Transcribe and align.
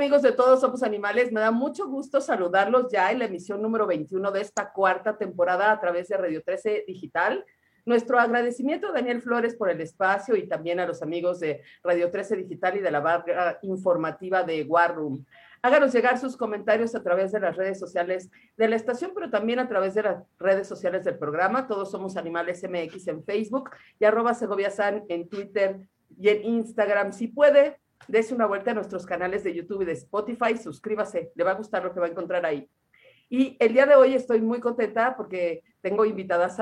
¿qué 0.00 0.06
tal 0.08 0.14
amigos 0.14 0.22
de 0.22 0.32
Todos 0.32 0.60
Somos 0.62 0.82
Animales? 0.82 1.30
Me 1.30 1.40
da 1.40 1.50
mucho 1.50 1.86
gusto 1.86 2.22
saludarlos 2.22 2.90
ya 2.90 3.12
en 3.12 3.18
la 3.18 3.26
emisión 3.26 3.60
número 3.60 3.86
21 3.86 4.30
de 4.30 4.40
esta 4.40 4.72
cuarta 4.72 5.18
temporada 5.18 5.70
a 5.70 5.78
través 5.78 6.08
de 6.08 6.16
Radio 6.16 6.42
13 6.42 6.84
Digital. 6.86 7.44
Nuestro 7.84 8.18
agradecimiento 8.18 8.88
a 8.88 8.92
Daniel 8.92 9.20
Flores 9.20 9.54
por 9.54 9.68
el 9.68 9.78
espacio 9.82 10.36
y 10.36 10.48
también 10.48 10.80
a 10.80 10.86
los 10.86 11.02
amigos 11.02 11.38
de 11.38 11.62
Radio 11.82 12.10
13 12.10 12.36
Digital 12.36 12.78
y 12.78 12.80
de 12.80 12.90
la 12.90 13.00
barra 13.00 13.58
informativa 13.60 14.42
de 14.42 14.62
War 14.62 14.94
Room. 14.94 15.26
Háganos 15.60 15.92
llegar 15.92 16.18
sus 16.18 16.34
comentarios 16.34 16.94
a 16.94 17.02
través 17.02 17.30
de 17.32 17.40
las 17.40 17.54
redes 17.54 17.78
sociales 17.78 18.30
de 18.56 18.68
la 18.68 18.76
estación, 18.76 19.10
pero 19.14 19.28
también 19.28 19.58
a 19.58 19.68
través 19.68 19.92
de 19.92 20.04
las 20.04 20.24
redes 20.38 20.66
sociales 20.66 21.04
del 21.04 21.18
programa. 21.18 21.68
Todos 21.68 21.90
somos 21.90 22.16
Animales 22.16 22.62
MX 22.66 23.06
en 23.08 23.22
Facebook 23.22 23.68
y 23.98 24.06
arroba 24.06 24.32
Segovia 24.32 24.70
San 24.70 25.04
en 25.10 25.28
Twitter 25.28 25.78
y 26.18 26.30
en 26.30 26.42
Instagram. 26.42 27.12
Si 27.12 27.28
puede, 27.28 27.76
dése 28.08 28.34
una 28.34 28.46
vuelta 28.46 28.70
a 28.70 28.74
nuestros 28.74 29.06
canales 29.06 29.44
de 29.44 29.54
YouTube 29.54 29.82
y 29.82 29.86
de 29.86 29.92
Spotify, 29.92 30.56
suscríbase, 30.56 31.32
le 31.34 31.44
va 31.44 31.52
a 31.52 31.56
gustar 31.56 31.84
lo 31.84 31.92
que 31.92 32.00
va 32.00 32.06
a 32.06 32.10
encontrar 32.10 32.44
ahí. 32.46 32.68
Y 33.28 33.56
el 33.60 33.72
día 33.72 33.86
de 33.86 33.94
hoy 33.94 34.14
estoy 34.14 34.40
muy 34.40 34.60
contenta 34.60 35.16
porque 35.16 35.62
tengo 35.80 36.04
invitadas 36.04 36.60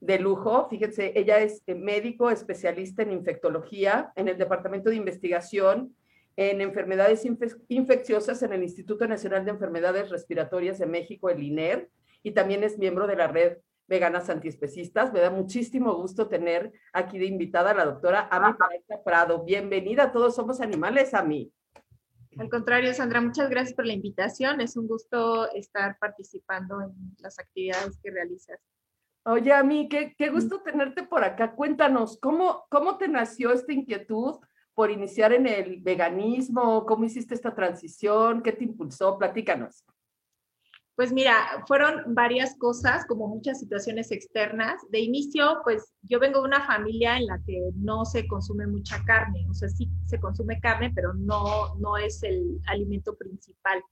de 0.00 0.18
lujo. 0.18 0.68
Fíjense, 0.68 1.12
ella 1.14 1.38
es 1.38 1.62
médico 1.66 2.30
especialista 2.30 3.02
en 3.02 3.12
infectología 3.12 4.12
en 4.16 4.28
el 4.28 4.36
Departamento 4.36 4.90
de 4.90 4.96
Investigación 4.96 5.94
en 6.36 6.60
Enfermedades 6.60 7.24
Infecciosas 7.68 8.42
en 8.42 8.52
el 8.52 8.62
Instituto 8.62 9.06
Nacional 9.06 9.44
de 9.44 9.52
Enfermedades 9.52 10.10
Respiratorias 10.10 10.78
de 10.78 10.86
México, 10.86 11.30
el 11.30 11.42
INER, 11.42 11.88
y 12.22 12.32
también 12.32 12.64
es 12.64 12.78
miembro 12.78 13.06
de 13.06 13.16
la 13.16 13.28
red 13.28 13.58
Veganas 13.86 14.30
Antiespecistas. 14.30 15.12
Me 15.12 15.20
da 15.20 15.30
muchísimo 15.30 15.94
gusto 15.94 16.28
tener 16.28 16.72
aquí 16.92 17.18
de 17.18 17.26
invitada 17.26 17.72
a 17.72 17.74
la 17.74 17.84
doctora 17.84 18.28
Ami 18.30 18.54
Prado. 19.04 19.44
Bienvenida, 19.44 20.12
todos 20.12 20.34
somos 20.34 20.60
animales, 20.60 21.14
Ami. 21.14 21.52
Al 22.36 22.48
contrario, 22.48 22.92
Sandra, 22.94 23.20
muchas 23.20 23.48
gracias 23.48 23.74
por 23.74 23.86
la 23.86 23.92
invitación. 23.92 24.60
Es 24.60 24.76
un 24.76 24.88
gusto 24.88 25.50
estar 25.52 25.98
participando 25.98 26.80
en 26.80 26.92
las 27.18 27.38
actividades 27.38 27.98
que 28.02 28.10
realizas. 28.10 28.58
Oye, 29.24 29.52
a 29.52 29.62
mí, 29.62 29.88
qué, 29.88 30.14
qué 30.18 30.30
gusto 30.30 30.60
tenerte 30.60 31.04
por 31.04 31.22
acá. 31.22 31.54
Cuéntanos, 31.54 32.18
¿cómo, 32.20 32.66
¿cómo 32.68 32.98
te 32.98 33.08
nació 33.08 33.52
esta 33.52 33.72
inquietud 33.72 34.36
por 34.74 34.90
iniciar 34.90 35.32
en 35.32 35.46
el 35.46 35.80
veganismo? 35.80 36.84
¿Cómo 36.84 37.04
hiciste 37.04 37.34
esta 37.34 37.54
transición? 37.54 38.42
¿Qué 38.42 38.52
te 38.52 38.64
impulsó? 38.64 39.16
Platícanos. 39.16 39.84
Pues 40.96 41.12
mira, 41.12 41.64
fueron 41.66 42.14
varias 42.14 42.56
cosas, 42.56 43.04
como 43.06 43.26
muchas 43.26 43.58
situaciones 43.58 44.12
externas. 44.12 44.80
De 44.90 45.00
inicio, 45.00 45.58
pues 45.64 45.92
yo 46.02 46.20
vengo 46.20 46.40
de 46.40 46.46
una 46.46 46.64
familia 46.64 47.16
en 47.16 47.26
la 47.26 47.40
que 47.44 47.70
no 47.74 48.04
se 48.04 48.28
consume 48.28 48.68
mucha 48.68 49.02
carne, 49.04 49.44
o 49.50 49.54
sea, 49.54 49.68
sí 49.68 49.88
se 50.06 50.20
consume 50.20 50.60
carne, 50.60 50.92
pero 50.94 51.12
no, 51.14 51.74
no 51.76 51.96
es 51.96 52.22
el 52.22 52.60
alimento 52.66 53.16
principal. 53.16 53.82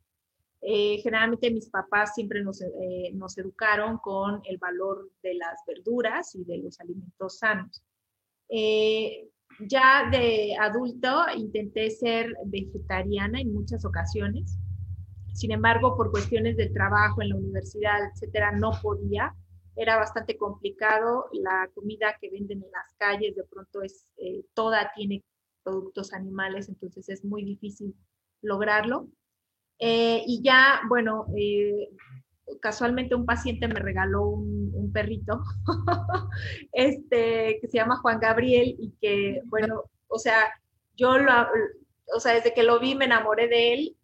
Eh, 0.65 1.01
generalmente 1.03 1.51
mis 1.51 1.69
papás 1.69 2.15
siempre 2.15 2.41
nos, 2.45 2.63
eh, 2.63 3.11
nos, 3.15 3.37
educaron 3.37 3.99
con 3.99 4.41
el 4.45 4.59
valor 4.59 5.11
de 5.21 5.35
las 5.35 5.59
verduras 5.67 6.37
y 6.37 6.45
de 6.45 6.59
los 6.59 6.79
alimentos 6.79 7.39
sanos. 7.39 7.83
Eh, 8.49 9.29
ya 9.59 10.09
de 10.09 10.55
adulto 10.57 11.25
intenté 11.37 11.91
ser 11.91 12.33
vegetariana 12.47 13.41
en 13.41 13.53
muchas 13.53 13.85
ocasiones. 13.85 14.57
Sin 15.33 15.53
embargo, 15.53 15.97
por 15.97 16.11
cuestiones 16.11 16.57
del 16.57 16.73
trabajo 16.73 17.23
en 17.23 17.31
la 17.31 17.37
universidad, 17.37 17.99
etcétera, 18.13 18.53
no 18.53 18.73
podía. 18.83 19.35
Era 19.77 19.97
bastante 19.97 20.37
complicado. 20.37 21.27
La 21.33 21.69
comida 21.75 22.17
que 22.21 22.31
venden 22.31 22.63
en 22.63 22.71
las 22.71 22.95
calles 22.99 23.35
de 23.37 23.45
pronto 23.45 23.83
es 23.83 24.07
toda 24.55 24.91
tiene 24.95 25.25
productos 25.63 26.13
animales, 26.13 26.69
entonces 26.69 27.09
es 27.09 27.25
muy 27.25 27.45
difícil 27.45 27.95
lograrlo. 28.43 29.09
Eh, 29.79 30.23
y 30.27 30.43
ya, 30.43 30.81
bueno, 30.89 31.27
eh, 31.37 31.89
casualmente 32.61 33.15
un 33.15 33.27
paciente 33.27 33.67
me 33.69 33.81
regaló 33.81 34.23
un, 34.23 34.63
perrito 34.93 35.43
este, 36.73 37.59
que 37.61 37.67
se 37.67 37.79
llama 37.79 37.97
Juan 37.97 38.21
Gabriel 38.21 38.77
y 38.79 38.93
que, 39.01 39.41
bueno, 39.47 39.85
o 40.07 40.19
sea, 40.19 40.37
yo 40.97 41.17
lo, 41.17 41.33
o 42.15 42.21
sea, 42.21 42.35
desde 42.35 42.53
que 42.53 42.63
lo 42.63 42.79
vi 42.79 42.95
me 42.95 43.07
enamoré 43.07 43.49
de 43.49 43.73
él. 43.73 43.97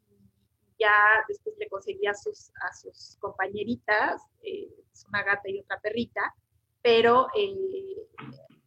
Ya 0.78 0.92
después 1.28 1.56
le 1.58 1.68
conseguí 1.68 2.06
a 2.06 2.14
sus, 2.14 2.50
a 2.68 2.72
sus 2.72 3.16
compañeritas, 3.18 4.22
eh, 4.42 4.68
una 5.08 5.22
gata 5.22 5.48
y 5.48 5.60
otra 5.60 5.80
perrita, 5.80 6.34
pero 6.82 7.28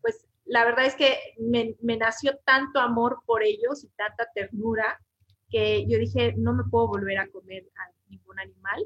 pues 0.01 0.25
la 0.45 0.65
verdad 0.65 0.85
es 0.85 0.95
que 0.95 1.17
me, 1.39 1.75
nació 1.81 2.37
tanto 2.45 2.79
amor 2.79 3.21
por 3.25 3.43
ellos 3.43 3.83
y 3.83 3.87
tanta 3.89 4.27
ternura 4.33 5.01
que 5.49 5.85
yo 5.87 5.97
dije, 5.97 6.33
no 6.37 6.53
me 6.53 6.63
puedo 6.69 6.87
volver 6.87 7.19
a 7.19 7.27
comer 7.29 7.63
a 7.75 7.91
ningún 8.09 8.39
animal. 8.39 8.85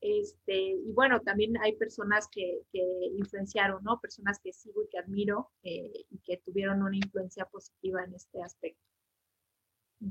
Este, 0.00 0.54
y 0.54 0.92
bueno, 0.92 1.20
también 1.20 1.56
hay 1.58 1.76
personas 1.76 2.28
que, 2.28 2.62
influenciaron, 3.16 3.84
¿no? 3.84 4.00
Personas 4.00 4.40
que 4.40 4.52
sigo 4.52 4.82
y 4.82 4.88
que 4.88 4.98
admiro 4.98 5.50
eh, 5.62 6.06
y 6.10 6.18
que 6.18 6.38
tuvieron 6.38 6.82
una 6.82 6.96
influencia 6.96 7.44
positiva 7.44 8.02
en 8.04 8.14
este 8.14 8.42
aspecto. 8.42 8.91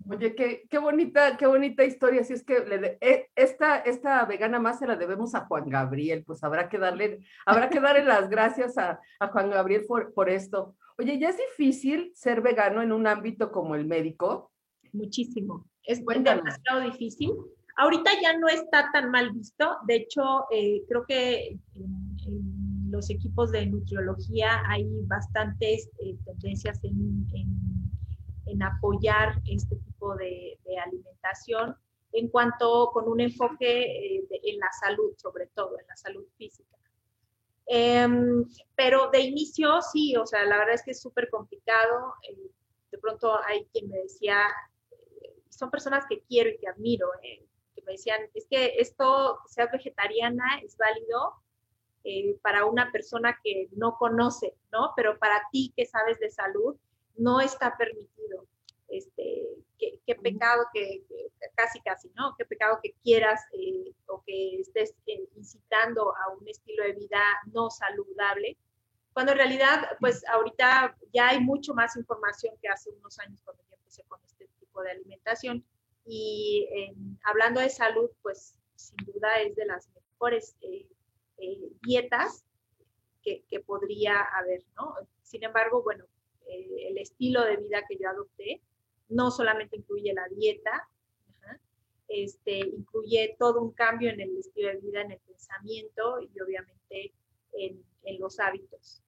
Oye, 0.09 0.35
qué, 0.35 0.63
qué 0.69 0.77
bonita, 0.77 1.37
qué 1.37 1.47
bonita 1.47 1.83
historia. 1.83 2.23
Si 2.23 2.33
es 2.33 2.43
que 2.43 2.59
le 2.61 2.97
eh, 3.01 3.27
esta, 3.35 3.77
esta 3.77 4.25
vegana 4.25 4.59
más 4.59 4.79
se 4.79 4.87
la 4.87 4.95
debemos 4.95 5.35
a 5.35 5.45
Juan 5.45 5.69
Gabriel, 5.69 6.23
pues 6.25 6.43
habrá 6.43 6.69
que 6.69 6.77
darle, 6.77 7.19
habrá 7.45 7.69
que 7.69 7.79
darle 7.79 8.05
las 8.05 8.29
gracias 8.29 8.77
a, 8.77 8.99
a 9.19 9.27
Juan 9.27 9.49
Gabriel 9.49 9.85
por, 9.87 10.13
por 10.13 10.29
esto. 10.29 10.75
Oye, 10.97 11.19
¿ya 11.19 11.29
es 11.29 11.37
difícil 11.37 12.11
ser 12.15 12.41
vegano 12.41 12.81
en 12.81 12.91
un 12.91 13.07
ámbito 13.07 13.51
como 13.51 13.75
el 13.75 13.85
médico? 13.85 14.51
Muchísimo 14.93 15.65
es 15.83 16.03
demasiado 16.05 16.81
difícil. 16.81 17.31
Ahorita 17.77 18.11
ya 18.21 18.37
no 18.37 18.47
está 18.47 18.89
tan 18.91 19.11
mal 19.11 19.31
visto, 19.31 19.77
de 19.87 19.95
hecho, 19.95 20.45
eh, 20.51 20.83
creo 20.87 21.05
que 21.05 21.57
en, 21.75 22.91
los 22.91 23.09
equipos 23.09 23.51
de 23.51 23.67
nutriología 23.67 24.63
hay 24.67 24.85
bastantes 25.05 25.89
eh, 25.99 26.13
tendencias 26.25 26.83
en, 26.83 27.25
en, 27.33 27.90
apoyar 28.61 29.35
este 29.45 29.75
tipo 29.75 30.15
de, 30.15 30.57
alimentación 30.83 31.75
en 32.13 32.29
cuanto 32.29 32.91
con 32.91 33.07
un 33.07 33.19
enfoque 33.19 33.81
eh, 33.81 34.27
en 34.43 34.57
la 34.59 34.69
salud, 34.79 35.13
sobre 35.17 35.47
todo, 35.47 35.77
en 35.79 35.85
la 35.87 35.95
salud 35.95 36.25
física. 36.37 36.77
Em, 37.65 38.45
pero 38.75 39.09
de 39.11 39.21
inicio, 39.21 39.81
sí, 39.81 40.15
o 40.17 40.25
sea, 40.25 40.43
la 40.45 40.57
verdad 40.57 40.75
es 40.75 40.83
que 40.83 40.91
es 40.91 41.01
súper 41.01 41.29
complicado. 41.29 42.15
de 42.91 42.97
pronto 42.97 43.39
hay 43.45 43.65
quien 43.71 43.89
me 43.89 43.97
decía, 43.99 44.43
son 45.49 45.69
personas 45.69 46.05
que 46.09 46.21
quiero 46.23 46.49
y 46.49 46.57
que 46.57 46.67
admiro, 46.67 47.07
eh, 47.21 47.45
que 47.75 47.81
me 47.83 47.93
decían, 47.93 48.19
es 48.33 48.47
que 48.49 48.75
esto, 48.77 49.39
sea 49.47 49.67
vegetariana, 49.67 50.59
es 50.63 50.75
válido 50.75 51.35
eh, 52.03 52.37
para 52.41 52.65
una 52.65 52.91
persona 52.91 53.37
que 53.43 53.69
no 53.73 53.95
conoce, 53.97 54.55
¿no? 54.71 54.93
Pero 54.95 55.19
para 55.19 55.43
ti 55.51 55.71
que 55.75 55.85
sabes 55.85 56.19
de 56.19 56.29
salud, 56.31 56.75
no 57.15 57.41
está 57.41 57.75
permitido. 57.77 58.47
Este, 58.87 59.47
qué, 59.77 60.15
pecado 60.15 60.65
que, 60.73 61.03
casi, 61.55 61.79
casi, 61.81 62.09
¿no? 62.15 62.35
Qué 62.37 62.45
pecado 62.45 62.79
que 62.83 62.93
quieras 63.03 63.41
eh, 63.53 63.93
o 64.07 64.21
que 64.25 64.59
estés 64.59 64.93
incitando 65.35 66.13
a 66.15 66.33
un 66.37 66.47
estilo 66.47 66.83
de 66.83 66.93
vida 66.93 67.21
no 67.53 67.69
saludable, 67.69 68.57
cuando 69.13 69.31
en 69.33 69.39
realidad, 69.39 69.87
pues 69.99 70.23
ahorita 70.27 70.97
ya 71.13 71.29
hay 71.29 71.39
mucho 71.39 71.73
más 71.73 71.95
información 71.97 72.55
que 72.61 72.69
hace 72.69 72.89
unos 72.91 73.17
años 73.19 73.41
cuando 73.43 73.63
yo 73.63 73.75
empecé 73.75 74.03
con 74.03 74.19
este 74.25 74.47
de 74.79 74.91
alimentación. 74.91 75.65
Y 76.05 76.67
hablando 77.23 77.59
de 77.59 77.69
salud, 77.69 78.09
pues 78.21 78.55
sin 78.75 78.97
duda 79.05 79.35
es 79.41 79.55
de 79.55 79.65
las 79.65 79.87
mejores 79.89 80.55
eh, 80.61 80.87
eh, 81.37 81.71
dietas 81.81 82.43
que, 83.23 83.43
podría 83.65 84.19
haber, 84.19 84.63
¿no? 84.75 84.95
Sin 85.21 85.43
embargo, 85.43 85.83
bueno, 85.83 86.05
el 86.51 86.97
estilo 86.97 87.43
de 87.45 87.57
vida 87.57 87.83
que 87.87 87.97
yo 87.97 88.09
adopté 88.09 88.61
no 89.09 89.31
solamente 89.31 89.77
incluye 89.77 90.13
la 90.13 90.27
dieta, 90.29 90.87
este, 92.07 92.59
incluye 92.59 93.35
todo 93.39 93.61
un 93.61 93.71
cambio 93.71 94.09
en 94.09 94.19
el 94.19 94.37
estilo 94.37 94.69
de 94.69 94.77
vida, 94.77 95.01
en 95.01 95.11
el 95.11 95.19
pensamiento 95.19 96.19
y 96.21 96.41
obviamente 96.41 97.13
en, 97.53 97.83
en 98.03 98.19
los 98.19 98.39
hábitos. 98.39 99.01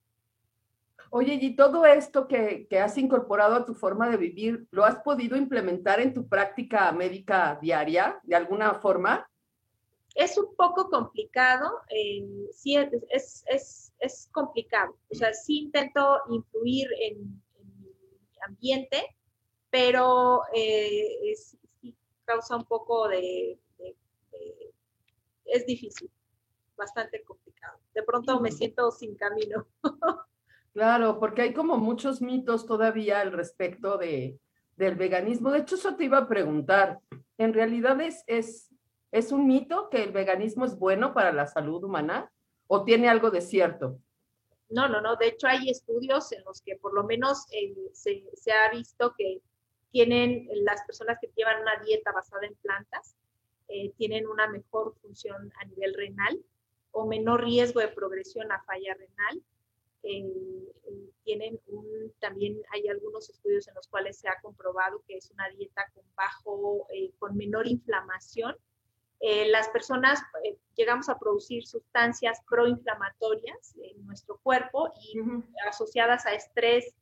Oye, 1.10 1.34
y 1.34 1.54
todo 1.54 1.86
esto 1.86 2.26
que, 2.26 2.66
has 2.82 2.98
incorporado 2.98 3.54
a 3.54 3.64
tu 3.64 3.74
forma 3.74 4.08
de 4.08 4.16
vivir, 4.16 4.66
¿lo 4.70 4.84
has 4.84 4.96
podido 4.96 5.36
implementar 5.36 6.00
en 6.00 6.12
tu 6.12 6.28
práctica 6.28 6.90
médica 6.92 7.58
diaria 7.60 8.18
de 8.24 8.34
alguna 8.34 8.74
forma? 8.74 9.28
Es 10.14 10.38
un 10.38 10.54
poco 10.54 10.88
complicado, 10.88 11.80
eh, 11.90 12.24
sí, 12.52 12.76
es, 13.10 13.44
es, 13.48 14.28
complicado. 14.30 14.96
O 15.10 15.14
sea, 15.14 15.32
sí 15.32 15.58
intento 15.58 16.20
influir 16.28 16.88
en, 17.00 17.42
mi 17.58 18.38
ambiente, 18.46 19.16
pero 19.70 20.42
eh, 20.54 21.34
sí 21.34 21.58
causa 22.24 22.56
un 22.56 22.64
poco 22.64 23.08
de, 23.08 23.58
Es 25.44 25.66
difícil, 25.66 26.10
bastante 26.76 27.22
complicado. 27.24 27.78
De 27.94 28.02
pronto 28.02 28.40
me 28.40 28.52
siento 28.52 28.90
sin 28.90 29.16
camino. 29.16 29.66
Claro, 30.74 31.20
porque 31.20 31.42
hay 31.42 31.54
como 31.54 31.76
muchos 31.76 32.20
mitos 32.20 32.66
todavía 32.66 33.20
al 33.20 33.30
respecto 33.30 33.96
de, 33.96 34.40
del 34.76 34.96
veganismo. 34.96 35.52
De 35.52 35.60
hecho, 35.60 35.76
eso 35.76 35.94
te 35.94 36.04
iba 36.04 36.18
a 36.18 36.28
preguntar. 36.28 36.98
¿En 37.38 37.54
realidad 37.54 38.00
es, 38.00 38.24
es, 38.26 38.73
es 39.14 39.30
un 39.30 39.46
mito 39.46 39.88
que 39.90 40.02
el 40.02 40.10
veganismo 40.10 40.64
es 40.64 40.76
bueno 40.76 41.14
para 41.14 41.30
la 41.30 41.46
salud 41.46 41.84
humana 41.84 42.32
o 42.66 42.82
tiene 42.82 43.08
algo 43.08 43.30
de 43.30 43.42
cierto? 43.42 44.00
No, 44.70 44.88
no, 44.88 45.00
no. 45.00 45.14
De 45.14 45.28
hecho, 45.28 45.46
hay 45.46 45.70
estudios 45.70 46.32
en 46.32 46.42
los 46.42 46.60
que 46.62 46.74
por 46.74 46.92
lo 46.92 47.04
menos 47.04 47.46
eh, 47.52 47.76
se, 47.92 48.24
se, 48.34 48.50
ha 48.50 48.72
visto 48.72 49.14
que 49.16 49.40
tienen 49.92 50.48
las 50.64 50.82
personas 50.84 51.18
que 51.20 51.30
llevan 51.36 51.62
una 51.62 51.80
dieta 51.84 52.10
basada 52.10 52.44
en 52.44 52.56
plantas, 52.56 53.14
eh, 53.68 53.92
tienen 53.96 54.26
una 54.26 54.48
mejor 54.48 54.96
función 55.00 55.52
a 55.60 55.64
nivel 55.64 55.94
renal 55.94 56.44
o 56.90 57.06
menor 57.06 57.44
riesgo 57.44 57.78
de 57.78 57.88
progresión 57.88 58.50
a 58.50 58.64
falla 58.64 58.94
renal. 58.94 59.42
Eh, 60.02 60.72
tienen 61.22 61.60
un, 61.68 62.12
también 62.18 62.60
hay 62.72 62.88
algunos 62.88 63.30
estudios 63.30 63.68
en 63.68 63.76
los 63.76 63.86
cuales 63.86 64.18
se 64.18 64.28
ha 64.28 64.40
comprobado 64.42 65.04
que 65.06 65.18
es 65.18 65.30
una 65.30 65.48
dieta 65.50 65.88
con 65.94 66.04
bajo, 66.16 66.88
con 67.20 67.36
menor 67.36 67.68
inflamación 67.68 68.56
eh, 69.26 69.48
las 69.48 69.70
personas 69.70 70.20
eh, 70.44 70.58
llegamos 70.76 71.08
a 71.08 71.18
producir 71.18 71.66
sustancias 71.66 72.42
proinflamatorias 72.46 73.74
en 73.82 74.04
nuestro 74.04 74.36
cuerpo 74.42 74.92
y 75.00 75.18
asociadas 75.66 76.26
a 76.26 76.34
estrés, 76.34 76.94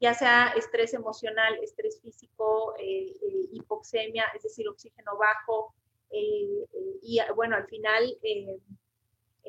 ya 0.00 0.14
sea 0.14 0.54
estrés 0.56 0.94
emocional, 0.94 1.54
estrés 1.62 2.00
físico, 2.00 2.74
eh, 2.78 3.12
hipoxemia, 3.52 4.24
es 4.34 4.44
decir, 4.44 4.66
oxígeno 4.66 5.18
bajo. 5.18 5.74
y 6.10 7.20
bueno, 7.34 7.56
al 7.56 7.66
final 7.66 8.16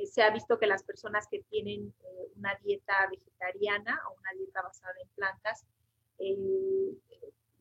se 0.03 0.21
ha 0.21 0.29
visto 0.29 0.59
que 0.59 0.67
las 0.67 0.83
personas 0.83 1.29
que 1.31 1.43
tienen 1.43 1.93
una 2.35 2.55
dieta 2.61 3.07
vegetariana 3.09 4.01
o 4.09 4.19
una 4.19 4.31
dieta 4.37 4.61
basada 4.63 4.95
en 5.01 5.09
plantas, 5.15 5.65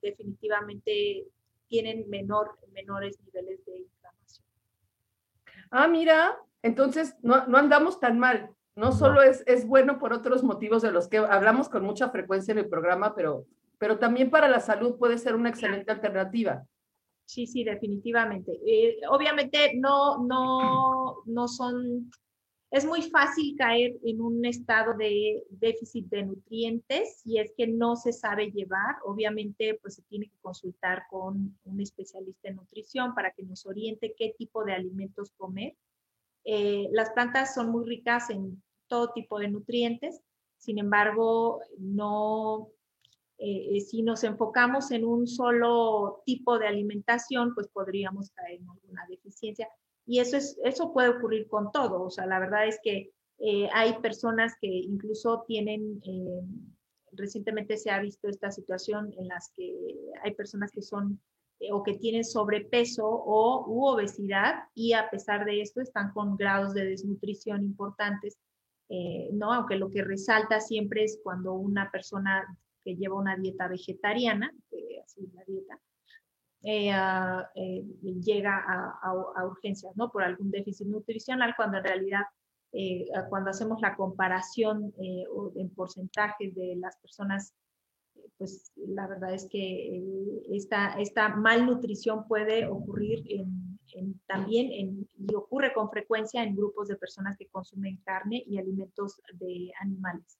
definitivamente 0.02 1.24
tienen 1.68 2.08
menor, 2.08 2.58
menores 2.72 3.16
niveles 3.20 3.64
de 3.64 3.86
ah, 5.70 5.88
mira, 5.88 6.36
entonces 6.62 7.16
no, 7.22 7.34
andamos 7.34 8.00
tan 8.00 8.18
mal. 8.18 8.50
No 8.74 8.92
solo 8.92 9.22
es, 9.22 9.42
es 9.46 9.66
bueno 9.66 9.98
por 9.98 10.12
otros 10.12 10.44
motivos 10.44 10.82
de 10.82 10.92
los 10.92 11.08
que 11.08 11.16
hablamos 11.16 11.70
con 11.70 11.82
mucha 11.82 12.10
frecuencia 12.10 12.52
en 12.52 12.58
el 12.58 12.68
programa, 12.68 13.14
pero, 13.14 13.46
pero 13.78 13.98
también 13.98 14.28
para 14.28 14.48
la 14.48 14.60
salud 14.60 14.98
puede 14.98 15.16
ser 15.16 15.34
una 15.34 15.48
excelente 15.48 15.90
alternativa. 15.90 16.62
Sí, 17.24 17.46
sí, 17.46 17.64
definitivamente. 17.64 18.52
Eh, 18.66 19.00
obviamente 19.08 19.72
no, 19.76 20.18
no, 20.24 21.22
no 21.24 21.48
son 21.48 22.10
es 22.76 22.84
muy 22.84 23.00
fácil 23.02 23.56
caer 23.56 23.96
en 24.04 24.20
un 24.20 24.44
estado 24.44 24.92
de 24.94 25.42
déficit 25.48 26.08
de 26.08 26.24
nutrientes 26.24 27.20
si 27.22 27.38
es 27.38 27.50
que 27.56 27.66
no 27.66 27.96
se 27.96 28.12
sabe 28.12 28.50
llevar. 28.50 28.96
Obviamente, 29.04 29.78
pues 29.80 29.94
se 29.94 30.02
tiene 30.02 30.28
que 30.28 30.36
consultar 30.42 31.04
con 31.08 31.56
un 31.64 31.80
especialista 31.80 32.48
en 32.48 32.56
nutrición 32.56 33.14
para 33.14 33.30
que 33.30 33.44
nos 33.44 33.64
oriente 33.64 34.14
qué 34.18 34.34
tipo 34.36 34.62
de 34.62 34.74
alimentos 34.74 35.32
comer. 35.38 35.74
Eh, 36.44 36.88
las 36.92 37.10
plantas 37.10 37.54
son 37.54 37.70
muy 37.70 37.86
ricas 37.86 38.28
en 38.28 38.62
todo 38.88 39.10
tipo 39.12 39.38
de 39.38 39.48
nutrientes, 39.48 40.20
sin 40.58 40.78
embargo, 40.78 41.60
no, 41.78 42.68
eh, 43.38 43.80
si 43.80 44.02
nos 44.02 44.22
enfocamos 44.22 44.90
en 44.90 45.04
un 45.06 45.26
solo 45.26 46.22
tipo 46.26 46.58
de 46.58 46.68
alimentación, 46.68 47.54
pues 47.54 47.68
podríamos 47.68 48.30
caer 48.32 48.60
en 48.60 48.68
alguna 48.68 49.06
deficiencia. 49.08 49.66
Y 50.06 50.20
eso, 50.20 50.36
es, 50.36 50.58
eso 50.64 50.92
puede 50.92 51.08
ocurrir 51.08 51.48
con 51.48 51.72
todo. 51.72 52.02
O 52.02 52.10
sea, 52.10 52.26
la 52.26 52.38
verdad 52.38 52.66
es 52.66 52.78
que 52.82 53.10
eh, 53.38 53.68
hay 53.72 53.98
personas 54.00 54.54
que 54.60 54.68
incluso 54.68 55.44
tienen, 55.46 56.00
eh, 56.06 56.42
recientemente 57.12 57.76
se 57.76 57.90
ha 57.90 58.00
visto 58.00 58.28
esta 58.28 58.50
situación 58.50 59.12
en 59.18 59.28
las 59.28 59.50
que 59.54 59.74
hay 60.22 60.34
personas 60.34 60.70
que 60.70 60.80
son 60.80 61.20
eh, 61.60 61.72
o 61.72 61.82
que 61.82 61.94
tienen 61.94 62.24
sobrepeso 62.24 63.04
o 63.04 63.92
obesidad 63.92 64.64
y 64.74 64.92
a 64.92 65.10
pesar 65.10 65.44
de 65.44 65.60
esto 65.60 65.80
están 65.80 66.12
con 66.12 66.36
grados 66.36 66.72
de 66.72 66.86
desnutrición 66.86 67.64
importantes, 67.64 68.38
¿no? 69.32 69.52
Aunque 69.52 69.74
lo 69.74 69.90
que 69.90 70.04
resalta 70.04 70.60
siempre 70.60 71.02
es 71.02 71.18
cuando 71.24 71.54
una 71.54 71.90
persona 71.90 72.46
que 72.84 72.94
lleva 72.94 73.16
una 73.16 73.36
dieta 73.36 73.66
vegetariana, 73.66 74.54
así 75.04 75.28
la 75.34 75.42
dieta, 75.44 75.80
eh, 76.62 76.90
eh, 77.54 77.84
llega 78.22 78.64
a, 79.02 79.44
urgencias, 79.44 79.96
¿no? 79.96 80.10
Por 80.10 80.22
algún 80.22 80.50
déficit 80.50 80.86
nutricional, 80.88 81.54
cuando 81.56 81.78
en 81.78 81.84
realidad, 81.84 82.22
eh, 82.72 83.06
cuando 83.28 83.50
hacemos 83.50 83.80
la 83.80 83.94
comparación 83.94 84.92
en 84.98 85.70
porcentajes 85.70 86.54
de 86.54 86.76
las 86.76 86.96
personas, 86.98 87.54
pues 88.38 88.72
la 88.76 89.06
verdad 89.06 89.32
es 89.32 89.46
que 89.48 90.02
esta, 90.50 90.98
esta 91.00 91.28
malnutrición 91.28 92.26
puede 92.26 92.66
ocurrir 92.66 93.24
también 94.26 94.72
en, 94.72 95.08
y 95.16 95.34
ocurre 95.34 95.72
con 95.72 95.90
frecuencia 95.90 96.42
en 96.42 96.56
grupos 96.56 96.88
de 96.88 96.96
personas 96.96 97.36
que 97.38 97.46
consumen 97.46 97.98
carne 98.04 98.42
y 98.46 98.58
alimentos 98.58 99.20
de 99.34 99.70
animales. 99.80 100.38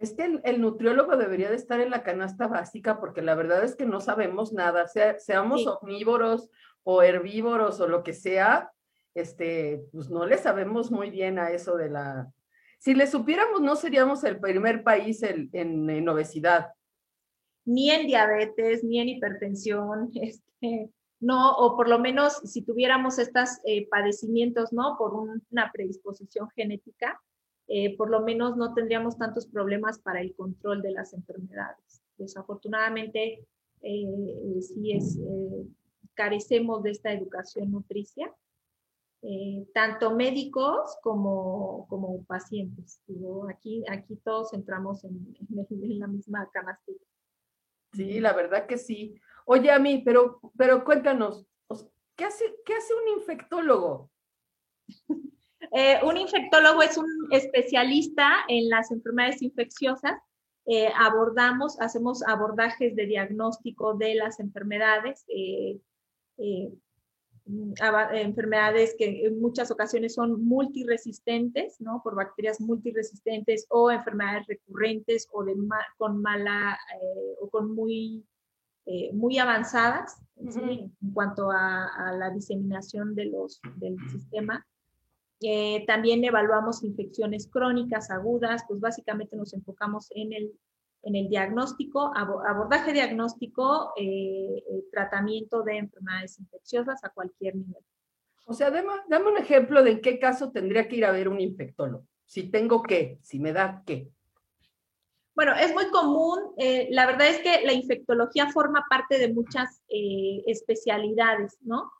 Es 0.00 0.14
que 0.14 0.40
el, 0.42 0.60
nutriólogo 0.62 1.18
debería 1.18 1.50
de 1.50 1.56
estar 1.56 1.78
en 1.78 1.90
la 1.90 2.02
canasta 2.02 2.46
básica 2.46 2.98
porque 2.98 3.20
la 3.20 3.34
verdad 3.34 3.62
es 3.62 3.76
que 3.76 3.84
no 3.84 4.00
sabemos 4.00 4.50
nada, 4.50 4.88
seamos 4.88 5.66
omnívoros 5.66 6.48
o 6.82 7.02
herbívoros 7.02 7.78
o 7.80 7.86
lo 7.86 8.02
que 8.02 8.14
sea, 8.14 8.72
este, 9.14 9.82
pues 9.92 10.08
no 10.08 10.24
le 10.24 10.38
sabemos 10.38 10.90
muy 10.90 11.10
bien 11.10 11.38
a 11.38 11.50
eso 11.50 11.76
de 11.76 11.90
la... 11.90 12.32
Si 12.78 12.94
le 12.94 13.06
supiéramos, 13.06 13.60
no 13.60 13.76
seríamos 13.76 14.24
el 14.24 14.40
primer 14.40 14.82
país 14.82 15.22
en, 15.22 16.08
obesidad. 16.08 16.72
Ni 17.66 17.90
en 17.90 18.06
diabetes, 18.06 18.82
ni 18.82 19.00
en 19.00 19.10
hipertensión, 19.10 20.10
este, 20.14 20.88
no, 21.20 21.56
o 21.58 21.76
por 21.76 21.90
lo 21.90 21.98
menos 21.98 22.38
si 22.44 22.62
tuviéramos 22.62 23.18
estos 23.18 23.58
eh, 23.66 23.86
padecimientos, 23.90 24.72
¿no? 24.72 24.96
Por 24.96 25.12
una 25.14 25.70
predisposición 25.70 26.48
genética, 26.56 27.20
eh, 27.72 27.96
por 27.96 28.10
lo 28.10 28.22
menos 28.22 28.56
no 28.56 28.74
tendríamos 28.74 29.16
tantos 29.16 29.46
problemas 29.46 30.00
para 30.00 30.20
el 30.20 30.34
control 30.34 30.82
de 30.82 30.90
las 30.90 31.14
enfermedades. 31.14 32.02
Desafortunadamente, 32.18 33.46
eh, 33.82 34.60
sí 34.60 34.90
es, 34.92 35.16
eh, 35.16 35.68
carecemos 36.14 36.82
de 36.82 36.90
esta 36.90 37.12
educación 37.12 37.70
nutricia, 37.70 38.34
tanto 39.72 40.16
médicos 40.16 40.96
como, 41.02 41.86
como 41.88 42.24
pacientes. 42.24 43.02
aquí, 43.50 43.84
aquí 43.88 44.16
todos 44.24 44.52
entramos 44.52 45.04
en, 45.04 45.36
la 45.98 46.08
misma 46.08 46.50
canastilla. 46.52 47.04
Sí, 47.92 48.18
la 48.18 48.32
verdad 48.32 48.66
que 48.66 48.78
sí. 48.78 49.14
Oye, 49.44 49.70
a 49.70 49.78
mí, 49.78 50.02
pero, 50.04 50.40
pero 50.56 50.84
cuéntanos, 50.84 51.46
¿qué 52.16 52.24
hace, 52.24 52.46
qué 52.64 52.74
hace 52.74 52.94
un 52.94 53.20
infectólogo? 53.20 54.10
Eh, 55.72 55.98
un 56.02 56.16
infectólogo 56.16 56.82
es 56.82 56.96
un 56.96 57.06
especialista 57.30 58.44
en 58.48 58.68
las 58.68 58.90
enfermedades 58.90 59.42
infecciosas. 59.42 60.20
Eh, 60.66 60.88
abordamos, 60.96 61.80
hacemos 61.80 62.22
abordajes 62.26 62.94
de 62.96 63.06
diagnóstico 63.06 63.94
de 63.94 64.14
las 64.14 64.40
enfermedades, 64.40 65.24
eh, 65.28 65.78
enfermedades 68.12 68.94
que 68.96 69.26
en 69.26 69.40
muchas 69.40 69.70
ocasiones 69.70 70.14
son 70.14 70.44
multiresistentes, 70.44 71.80
¿no? 71.80 72.00
Por 72.02 72.14
bacterias 72.14 72.60
multiresistentes 72.60 73.66
o 73.68 73.90
enfermedades 73.90 74.46
recurrentes 74.46 75.26
o 75.32 75.44
de 75.44 75.56
con 75.98 76.22
mala 76.22 76.78
o 77.40 77.50
con 77.50 77.74
muy 77.74 78.24
muy 79.12 79.38
avanzadas 79.38 80.20
en 80.36 80.92
cuanto 81.12 81.50
a, 81.50 81.86
a, 81.86 82.12
la 82.12 82.30
diseminación 82.30 83.14
de 83.14 83.26
los, 83.26 83.60
del 83.76 83.96
sistema. 84.10 84.66
Eh, 85.42 85.84
también 85.86 86.22
evaluamos 86.22 86.84
infecciones 86.84 87.48
crónicas, 87.50 88.10
agudas, 88.10 88.62
pues 88.68 88.78
básicamente 88.78 89.36
nos 89.36 89.54
enfocamos 89.54 90.08
en 90.14 90.34
el, 90.34 90.52
en 91.02 91.16
el 91.16 91.28
diagnóstico, 91.28 92.12
abordaje 92.14 92.92
diagnóstico, 92.92 93.92
eh, 93.96 94.62
tratamiento 94.92 95.62
de 95.62 95.78
enfermedades 95.78 96.38
infecciosas 96.38 97.02
a 97.04 97.08
cualquier 97.08 97.56
nivel. 97.56 97.82
O 98.46 98.52
sea, 98.52 98.70
dame, 98.70 99.30
un 99.30 99.38
ejemplo 99.38 99.82
de 99.82 99.92
en 99.92 100.00
qué 100.02 100.18
caso 100.18 100.50
tendría 100.50 100.88
que 100.88 100.96
ir 100.96 101.06
a 101.06 101.12
ver 101.12 101.28
un 101.28 101.40
infectólogo. 101.40 102.06
Si 102.26 102.50
tengo 102.50 102.82
qué, 102.82 103.18
si 103.22 103.38
me 103.38 103.52
da 103.52 103.82
qué. 103.86 104.10
Bueno, 105.34 105.54
es 105.54 105.72
muy 105.72 105.88
común. 105.88 106.38
Eh, 106.58 106.88
la 106.90 107.06
verdad 107.06 107.28
es 107.28 107.38
que 107.38 107.64
la 107.64 107.72
infectología 107.72 108.50
forma 108.50 108.84
parte 108.90 109.16
de 109.18 109.32
muchas 109.32 109.82
especialidades, 109.88 111.56
¿no? 111.62 111.90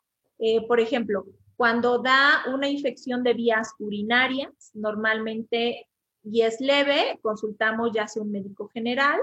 por 0.67 0.79
ejemplo, 0.79 1.23
cuando 1.61 1.99
da 1.99 2.41
una 2.51 2.67
infección 2.67 3.21
de 3.21 3.35
vías 3.35 3.75
urinarias, 3.77 4.71
normalmente 4.73 5.87
y 6.23 6.41
es 6.41 6.59
leve, 6.59 7.19
consultamos 7.21 7.91
ya 7.93 8.07
sea 8.07 8.23
un 8.23 8.31
médico 8.31 8.67
general 8.69 9.19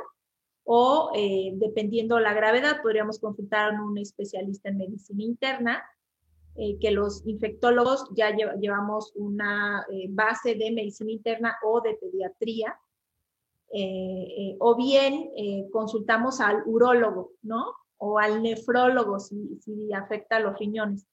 o 0.62 1.11
eh, 1.16 1.50
dependiendo 1.54 2.21
la 2.21 2.35
gravedad, 2.35 2.80
podríamos 2.80 3.18
consultar 3.18 3.75
a 3.75 3.83
un 3.83 3.99
especialista 3.99 4.68
en 4.68 4.78
medicina 4.78 5.25
interna, 5.25 5.83
eh, 6.54 6.78
que 6.78 6.92
los 6.92 7.26
infectólogos 7.26 8.09
ya 8.14 8.30
llevamos 8.30 9.11
una 9.16 9.85
eh, 9.90 10.07
base 10.09 10.54
de 10.54 10.71
medicina 10.71 11.11
interna 11.11 11.57
o 11.64 11.80
de 11.80 11.95
pediatría. 11.95 12.78
o 14.61 14.76
bien 14.76 15.33
consultamos 15.73 16.40
al 16.40 16.62
urólogo, 16.66 17.33
¿no? 17.42 17.75
O 17.97 18.21
al 18.21 18.42
nefrólogo 18.42 19.18
si, 19.18 19.59
si 19.61 19.92
afecta 19.92 20.37
a 20.37 20.40
los 20.40 20.57
riñones. 20.57 21.04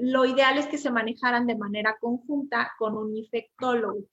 Lo 0.00 0.24
ideal 0.24 0.58
es 0.58 0.66
que 0.66 0.78
se 0.78 0.90
manejaran 0.90 1.46
de 1.46 1.56
manera 1.56 1.96
conjunta 2.00 2.72
con 2.78 2.96
un 2.96 3.16
infectólogo. 3.16 4.04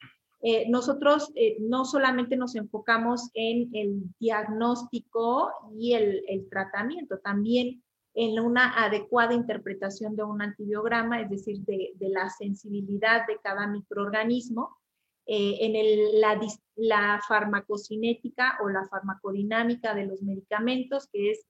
Eh, 0.43 0.67
nosotros 0.69 1.31
eh, 1.35 1.57
no 1.59 1.85
solamente 1.85 2.35
nos 2.35 2.55
enfocamos 2.55 3.29
en 3.35 3.69
el 3.73 4.03
diagnóstico 4.19 5.51
y 5.77 5.93
el, 5.93 6.47
tratamiento, 6.49 7.19
también 7.19 7.83
en 8.15 8.39
una 8.39 8.83
adecuada 8.83 9.35
interpretación 9.35 10.15
de 10.15 10.23
un 10.23 10.41
antibiograma, 10.41 11.21
es 11.21 11.29
decir, 11.29 11.59
de, 11.59 11.93
la 11.99 12.29
sensibilidad 12.29 13.27
de 13.27 13.37
cada 13.43 13.67
microorganismo, 13.67 14.77
eh, 15.27 15.57
en 15.59 16.19
la, 16.75 17.21
farmacocinética 17.27 18.57
o 18.63 18.69
la 18.69 18.87
farmacodinámica 18.87 19.93
de 19.93 20.07
los 20.07 20.23
medicamentos, 20.23 21.07
que 21.13 21.31
es 21.31 21.45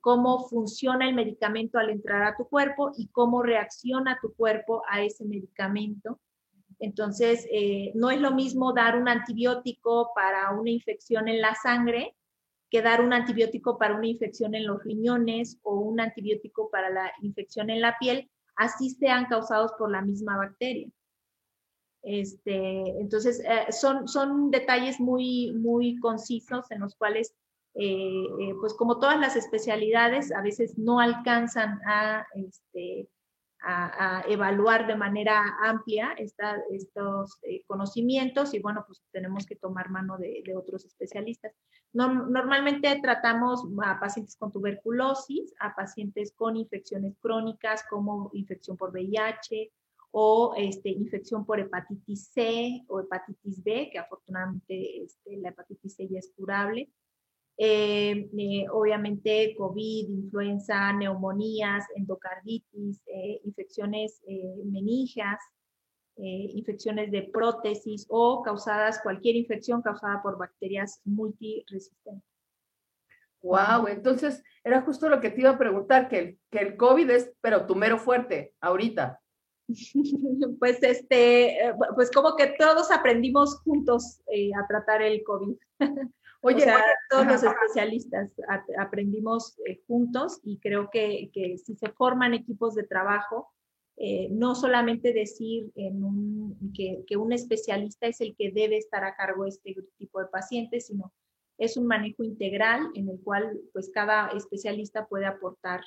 cómo 0.00 0.48
funciona 0.48 1.08
el 1.08 1.14
medicamento 1.14 1.78
al 1.78 1.90
entrar 1.90 2.22
a 2.22 2.36
tu 2.36 2.48
cuerpo 2.48 2.92
y 2.96 3.08
cómo 3.08 3.42
reacciona 3.42 4.18
tu 4.22 4.32
cuerpo 4.34 4.82
a 4.88 5.02
ese 5.02 5.24
medicamento 5.24 6.20
entonces, 6.78 7.46
eh, 7.50 7.92
no 7.94 8.10
es 8.10 8.20
lo 8.20 8.32
mismo 8.32 8.72
dar 8.72 8.96
un 8.98 9.08
antibiótico 9.08 10.10
para 10.14 10.50
una 10.52 10.70
infección 10.70 11.28
en 11.28 11.40
la 11.40 11.54
sangre 11.54 12.14
que 12.70 12.82
dar 12.82 13.00
un 13.00 13.12
antibiótico 13.12 13.78
para 13.78 13.96
una 13.96 14.08
infección 14.08 14.54
en 14.54 14.66
los 14.66 14.82
riñones 14.82 15.58
o 15.62 15.76
un 15.76 16.00
antibiótico 16.00 16.68
para 16.70 16.90
la 16.90 17.12
infección 17.22 17.70
en 17.70 17.80
la 17.80 17.96
piel, 17.98 18.28
así 18.56 18.90
sean 18.90 19.26
causados 19.26 19.72
por 19.78 19.90
la 19.90 20.02
misma 20.02 20.36
bacteria. 20.36 20.88
Este, 22.02 23.00
entonces, 23.00 23.40
eh, 23.40 23.72
son, 23.72 24.06
son 24.06 24.50
detalles 24.50 25.00
muy, 25.00 25.52
muy 25.52 25.96
concisos 25.98 26.70
en 26.70 26.80
los 26.80 26.94
cuales, 26.96 27.34
eh, 27.78 28.54
pues 28.60 28.74
como 28.74 28.98
todas 28.98 29.20
las 29.20 29.36
especialidades, 29.36 30.32
a 30.32 30.40
veces 30.40 30.78
no 30.78 30.98
alcanzan 30.98 31.80
a 31.86 32.26
este, 32.34 33.08
evaluar 34.28 34.86
de 34.86 34.94
manera 34.94 35.56
amplia 35.60 36.14
estos 36.68 37.38
eh, 37.42 37.64
conocimientos 37.66 38.54
y 38.54 38.60
bueno, 38.60 38.84
pues 38.86 39.02
tenemos 39.10 39.44
que 39.44 39.56
tomar 39.56 39.90
mano 39.90 40.16
de, 40.18 40.42
otros 40.56 40.84
especialistas. 40.84 41.52
normalmente 41.92 43.00
tratamos 43.02 43.64
a 43.84 43.98
pacientes 43.98 44.36
con 44.36 44.52
tuberculosis, 44.52 45.52
a 45.58 45.74
pacientes 45.74 46.32
con 46.36 46.56
infecciones 46.56 47.16
crónicas 47.20 47.84
como 47.90 48.30
infección 48.34 48.76
por 48.76 48.92
VIH 48.92 49.72
o 50.12 50.54
este, 50.56 50.90
infección 50.90 51.44
por 51.44 51.58
hepatitis 51.58 52.28
C 52.32 52.84
o 52.88 53.00
hepatitis 53.00 53.62
B, 53.62 53.90
que 53.90 53.98
afortunadamente 53.98 55.02
este, 55.02 55.36
la 55.38 55.48
hepatitis 55.48 55.96
C 55.96 56.08
ya 56.08 56.20
es 56.20 56.32
curable 56.36 56.88
eh, 57.58 58.28
eh, 58.36 58.66
obviamente 58.70 59.54
COVID, 59.56 60.10
influenza, 60.10 60.92
neumonías, 60.92 61.86
endocarditis, 61.94 63.00
eh, 63.06 63.40
infecciones 63.44 64.20
meningias, 64.64 65.38
infecciones 66.18 67.10
de 67.10 67.24
prótesis 67.24 68.06
o 68.08 68.42
causadas, 68.42 69.00
cualquier 69.02 69.36
infección 69.36 69.82
causada 69.82 70.22
por 70.22 70.38
bacterias 70.38 71.00
multiresistentes. 71.04 72.24
Wow, 73.42 73.86
entonces 73.88 74.42
era 74.64 74.80
justo 74.80 75.10
lo 75.10 75.20
que 75.20 75.30
te 75.30 75.42
iba 75.42 75.50
a 75.50 75.58
preguntar, 75.58 76.08
que 76.08 76.18
el, 76.18 76.38
que 76.50 76.58
el 76.58 76.76
COVID 76.76 77.10
es, 77.10 77.32
pero 77.42 77.66
tu 77.66 77.74
mero 77.74 77.98
fuerte, 77.98 78.54
ahorita. 78.60 79.20
pues 80.58 80.82
este, 80.82 81.58
pues 81.94 82.10
como 82.10 82.34
que 82.34 82.54
todos 82.58 82.90
aprendimos 82.90 83.60
juntos 83.60 84.22
a 84.58 84.66
tratar 84.66 85.02
el 85.02 85.22
COVID. 85.22 85.56
Oye, 86.42 86.66
todos 87.10 87.26
los 87.26 87.42
especialistas 87.42 88.32
aprendimos 88.78 89.58
eh, 89.66 89.82
juntos 89.86 90.40
y 90.44 90.58
creo 90.58 90.90
que, 90.90 91.30
si 91.64 91.74
se 91.76 91.88
forman 91.90 92.34
equipos 92.34 92.74
de 92.74 92.84
trabajo, 92.84 93.52
eh, 93.96 94.28
no 94.30 94.54
solamente 94.54 95.12
decir 95.12 95.72
que, 96.74 97.16
un 97.16 97.32
especialista 97.32 98.06
es 98.06 98.20
el 98.20 98.36
que 98.36 98.52
debe 98.52 98.76
estar 98.76 99.04
a 99.04 99.16
cargo 99.16 99.44
de 99.44 99.50
este 99.50 99.76
tipo 99.98 100.20
de 100.20 100.26
pacientes, 100.26 100.86
sino 100.86 101.12
es 101.58 101.76
un 101.76 101.86
manejo 101.86 102.22
integral 102.22 102.90
en 102.94 103.08
el 103.08 103.18
cual 103.22 103.58
pues 103.72 103.90
cada 103.92 104.28
especialista 104.28 105.06
puede 105.06 105.26
aportar 105.26 105.80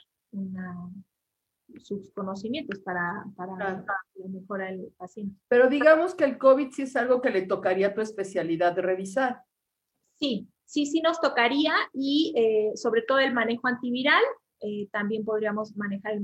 sus 1.78 2.12
conocimientos 2.12 2.80
para, 2.80 3.26
para 3.36 3.56
la 3.56 3.86
mejora 4.28 4.66
del 4.66 4.92
paciente. 4.98 5.40
Pero 5.48 5.70
digamos 5.70 6.16
que 6.16 6.24
el 6.24 6.38
COVID 6.38 6.72
sí 6.72 6.84
es 6.84 6.96
algo 6.96 7.22
que 7.22 7.30
le 7.30 7.44
tocaría 7.44 7.88
a 7.88 7.94
tu 7.94 8.02
especialidad 8.02 8.78
revisar. 8.80 9.44
Sí, 10.20 10.50
sí, 10.66 10.86
sí 10.86 11.02
nos 11.02 11.22
tocaría 11.22 11.74
y 11.94 12.34
eh, 12.36 12.72
sobre 12.76 13.04
todo 13.04 13.20
el 13.20 13.34
manejo 13.34 13.68
antiviral, 13.68 14.22
eh, 14.60 14.90
también 14.92 15.24
podríamos 15.24 15.76
manejar, 15.78 16.20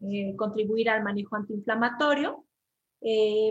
eh, 0.00 0.34
contribuir 0.36 0.90
al 0.90 1.04
manejo 1.04 1.36
antiinflamatorio, 1.36 2.44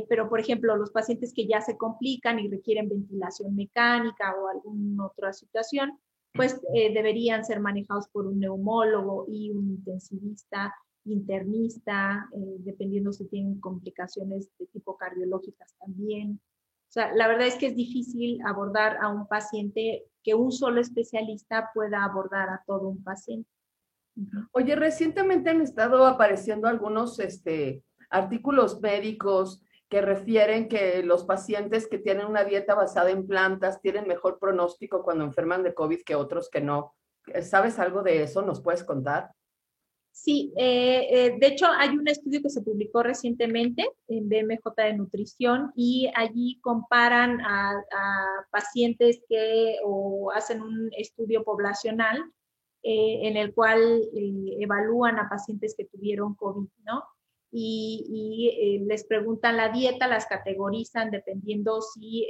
pero 0.07 0.29
por 0.29 0.39
ejemplo, 0.39 0.77
los 0.77 0.91
pacientes 0.91 1.33
que 1.33 1.45
ya 1.45 1.59
se 1.59 1.77
complican 1.77 2.39
y 2.39 2.49
requieren 2.49 2.87
ventilación 2.87 3.53
mecánica 3.55 4.33
o 4.35 4.47
alguna 4.47 5.07
otra 5.07 5.33
situación, 5.33 5.99
pues 6.33 6.61
deberían 6.71 7.43
ser 7.43 7.59
manejados 7.59 8.07
por 8.09 8.27
un 8.27 8.39
neumólogo 8.39 9.25
y 9.27 9.51
un 9.51 9.71
intensivista, 9.71 10.73
internista, 11.03 12.29
dependiendo 12.59 13.11
si 13.11 13.25
tienen 13.25 13.59
complicaciones 13.59 14.49
de 14.57 14.67
tipo 14.67 14.95
cardiológicas 14.95 15.75
también. 15.79 16.39
O 16.91 16.93
sea, 16.93 17.13
la 17.15 17.29
verdad 17.29 17.47
es 17.47 17.55
que 17.55 17.67
es 17.67 17.75
difícil 17.77 18.41
abordar 18.45 18.97
a 19.01 19.07
un 19.07 19.25
paciente 19.25 20.03
que 20.21 20.35
un 20.35 20.51
solo 20.51 20.81
especialista 20.81 21.71
pueda 21.73 22.03
abordar 22.03 22.49
a 22.49 22.63
todo 22.67 22.89
un 22.89 23.01
paciente. 23.01 23.49
Oye, 24.51 24.75
recientemente 24.75 25.49
han 25.49 25.61
estado 25.61 26.05
apareciendo 26.05 26.67
algunos 26.67 27.17
este, 27.19 27.81
artículos 28.09 28.81
médicos 28.81 29.63
que 29.87 30.01
refieren 30.01 30.67
que 30.67 31.01
los 31.01 31.23
pacientes 31.23 31.87
que 31.87 31.97
tienen 31.97 32.27
una 32.27 32.43
dieta 32.43 32.75
basada 32.75 33.09
en 33.09 33.25
plantas 33.25 33.79
tienen 33.79 34.05
mejor 34.05 34.37
pronóstico 34.37 35.01
cuando 35.01 35.23
enferman 35.23 35.63
de 35.63 35.73
COVID 35.73 36.01
que 36.05 36.15
otros 36.15 36.49
que 36.49 36.59
no. 36.59 36.93
¿Sabes 37.41 37.79
algo 37.79 38.03
de 38.03 38.21
eso? 38.23 38.41
¿Nos 38.41 38.61
puedes 38.61 38.83
contar? 38.83 39.31
Sí, 40.13 40.53
eh, 40.57 41.07
eh, 41.09 41.37
de 41.39 41.47
hecho 41.47 41.67
hay 41.67 41.97
un 41.97 42.07
estudio 42.07 42.41
que 42.41 42.49
se 42.49 42.61
publicó 42.61 43.01
recientemente 43.01 43.89
en 44.07 44.27
BMJ 44.27 44.75
de 44.75 44.93
Nutrición 44.93 45.71
y 45.75 46.11
allí 46.13 46.59
comparan 46.61 47.39
a, 47.41 47.81
pacientes 48.51 49.21
que 49.29 49.77
o 49.85 50.31
hacen 50.35 50.61
un 50.61 50.89
estudio 50.97 51.43
poblacional 51.43 52.19
eh, 52.83 53.19
en 53.23 53.37
el 53.37 53.53
cual 53.53 54.01
evalúan 54.59 55.17
a 55.17 55.29
pacientes 55.29 55.75
que 55.77 55.85
tuvieron 55.85 56.35
COVID, 56.35 56.67
¿no? 56.83 57.03
Y, 57.51 58.83
les 58.85 59.05
preguntan 59.05 59.57
la 59.57 59.69
dieta, 59.69 60.07
las 60.07 60.25
categorizan 60.25 61.11
dependiendo 61.11 61.81
si 61.81 62.27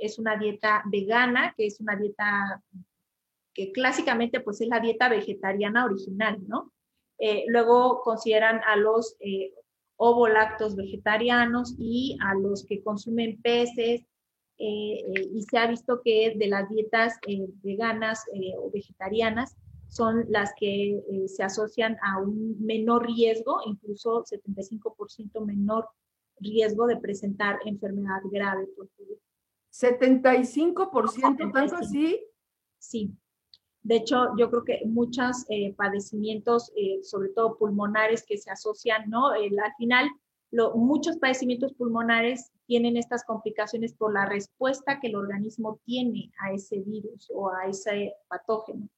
es 0.00 0.18
una 0.18 0.36
dieta 0.36 0.82
vegana, 0.90 1.54
que 1.56 1.66
es 1.66 1.80
una 1.80 1.96
dieta 1.96 2.62
que 3.54 3.72
clásicamente 3.72 4.40
pues 4.40 4.60
es 4.60 4.68
la 4.68 4.80
dieta 4.80 5.08
vegetariana 5.08 5.84
original, 5.84 6.38
¿no? 6.46 6.72
Eh, 7.18 7.44
luego 7.48 8.00
consideran 8.02 8.60
a 8.66 8.76
los 8.76 9.16
eh, 9.20 9.52
ovolactos 9.96 10.76
vegetarianos 10.76 11.74
y 11.78 12.16
a 12.20 12.34
los 12.34 12.64
que 12.64 12.82
consumen 12.82 13.40
peces. 13.42 14.02
Eh, 14.60 15.04
y 15.32 15.42
se 15.42 15.58
ha 15.58 15.66
visto 15.68 16.00
que 16.02 16.34
de 16.36 16.48
las 16.48 16.68
dietas 16.68 17.14
veganas 17.62 18.24
o 18.58 18.70
vegetarianas 18.72 19.56
son 19.86 20.26
las 20.28 20.52
que 20.58 21.00
se 21.28 21.44
asocian 21.44 21.96
a 22.02 22.18
un 22.18 22.56
menor 22.58 23.06
riesgo, 23.06 23.60
incluso 23.66 24.24
75% 24.24 25.44
menor 25.46 25.88
riesgo 26.40 26.86
de 26.86 26.96
presentar 26.96 27.60
enfermedad 27.64 28.20
grave 28.32 28.66
por 28.76 28.88
COVID. 28.96 29.16
75%, 29.72 31.52
tanto 31.52 31.76
así. 31.76 32.20
Sí, 32.78 33.12
de 33.88 33.96
hecho, 33.96 34.36
yo 34.36 34.50
creo 34.50 34.64
que 34.64 34.82
muchos 34.84 35.46
eh, 35.48 35.72
padecimientos, 35.72 36.70
eh, 36.76 37.02
sobre 37.02 37.30
todo 37.30 37.56
pulmonares, 37.56 38.22
que 38.22 38.36
se 38.36 38.50
asocian, 38.50 39.08
¿no? 39.08 39.28
al 39.28 39.74
final, 39.78 40.10
muchos 40.74 41.16
padecimientos 41.16 41.72
pulmonares 41.72 42.52
tienen 42.66 42.98
estas 42.98 43.24
complicaciones 43.24 43.94
por 43.94 44.12
la 44.12 44.26
respuesta 44.26 45.00
que 45.00 45.06
el 45.06 45.16
organismo 45.16 45.80
tiene 45.86 46.30
a 46.38 46.52
ese 46.52 46.80
virus 46.80 47.32
o 47.34 47.50
a 47.50 47.64
ese 47.66 48.12
patógeno, 48.28 48.90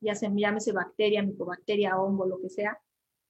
ya 0.00 0.14
se 0.14 0.30
llámese 0.34 0.72
bacteria, 0.72 1.22
micobacteria, 1.22 2.00
hongo, 2.00 2.24
lo 2.24 2.40
que 2.40 2.48
sea. 2.48 2.80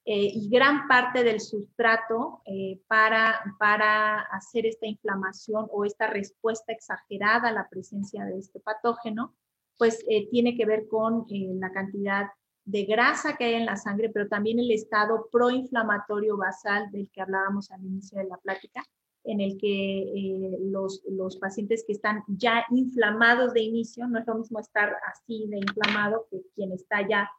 Eh, 0.04 0.30
y 0.32 0.48
gran 0.48 0.86
parte 0.86 1.24
del 1.24 1.40
sustrato 1.40 2.42
para, 2.86 3.56
para 3.58 4.20
hacer 4.20 4.66
esta 4.66 4.86
inflamación 4.86 5.66
o 5.72 5.84
esta 5.84 6.06
respuesta 6.06 6.72
exagerada 6.72 7.48
a 7.48 7.52
la 7.52 7.68
presencia 7.68 8.24
de 8.24 8.38
este 8.38 8.60
patógeno 8.60 9.34
pues 9.78 10.04
eh, 10.08 10.28
tiene 10.30 10.56
que 10.56 10.66
ver 10.66 10.88
con 10.88 11.24
eh, 11.30 11.54
la 11.54 11.72
cantidad 11.72 12.26
de 12.64 12.84
grasa 12.84 13.36
que 13.36 13.44
hay 13.44 13.54
en 13.54 13.66
la 13.66 13.76
sangre, 13.76 14.10
pero 14.10 14.28
también 14.28 14.58
el 14.58 14.70
estado 14.70 15.28
proinflamatorio 15.32 16.36
basal 16.36 16.90
del 16.90 17.08
que 17.10 17.22
hablábamos 17.22 17.70
al 17.70 17.82
inicio 17.82 18.18
de 18.18 18.24
la 18.24 18.36
plática, 18.36 18.84
en 19.24 19.40
el 19.40 19.56
que 19.56 20.02
eh, 20.02 20.58
los, 20.60 21.02
los, 21.08 21.36
pacientes 21.36 21.84
que 21.86 21.92
están 21.92 22.24
ya 22.28 22.64
inflamados 22.70 23.54
de 23.54 23.62
inicio, 23.62 24.06
no 24.06 24.18
es 24.18 24.26
lo 24.26 24.34
mismo 24.34 24.58
estar 24.58 24.94
así 25.10 25.46
de 25.48 25.58
inflamado 25.58 26.26
que 26.30 26.42
quien 26.54 26.72
está 26.72 27.06
ya 27.08 27.30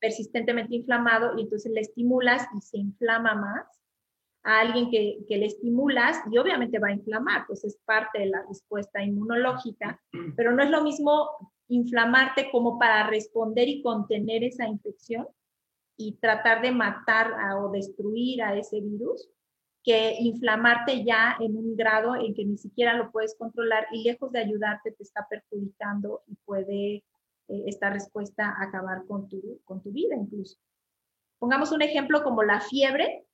persistentemente 0.00 0.76
inflamado 0.76 1.36
y 1.36 1.42
entonces 1.42 1.72
le 1.72 1.80
estimulas 1.80 2.46
y 2.56 2.60
se 2.60 2.78
inflama 2.78 3.34
más 3.34 3.66
a 4.44 4.60
alguien 4.60 4.90
que, 4.90 5.18
que, 5.28 5.38
le 5.38 5.46
estimulas 5.46 6.18
y 6.30 6.38
obviamente 6.38 6.78
va 6.78 6.88
a 6.88 6.92
inflamar, 6.92 7.46
pues 7.46 7.64
es 7.64 7.76
parte 7.84 8.20
de 8.20 8.26
la 8.26 8.44
respuesta 8.48 9.02
inmunológica, 9.02 10.00
pero 10.36 10.52
no 10.52 10.62
es 10.62 10.70
lo 10.70 10.82
mismo 10.82 11.28
inflamarte 11.74 12.50
como 12.50 12.78
para 12.78 13.06
responder 13.06 13.68
y 13.68 13.82
contener 13.82 14.44
esa 14.44 14.66
infección 14.66 15.26
y 15.96 16.12
tratar 16.16 16.62
de 16.62 16.70
matar 16.72 17.32
o 17.58 17.70
destruir 17.70 18.42
a 18.42 18.56
ese 18.56 18.80
virus 18.80 19.28
que 19.82 20.16
inflamarte 20.20 21.04
ya 21.04 21.36
en 21.40 21.56
un 21.56 21.74
grado 21.74 22.14
en 22.14 22.34
que 22.34 22.44
ni 22.44 22.56
siquiera 22.56 22.94
lo 22.94 23.10
puedes 23.10 23.34
controlar 23.36 23.86
y 23.90 24.04
lejos 24.04 24.30
de 24.30 24.40
ayudarte 24.40 24.92
te 24.92 25.02
está 25.02 25.26
perjudicando 25.28 26.22
y 26.26 26.36
puede 26.44 26.94
eh, 26.94 27.02
esta 27.66 27.90
respuesta 27.90 28.54
acabar 28.60 29.04
con 29.06 29.28
tu, 29.28 29.60
con 29.64 29.82
tu 29.82 29.90
vida 29.90 30.14
incluso. 30.14 30.58
Pongamos 31.38 31.72
un 31.72 31.82
ejemplo 31.82 32.22
como 32.22 32.42
la 32.44 32.60
fiebre. 32.60 33.26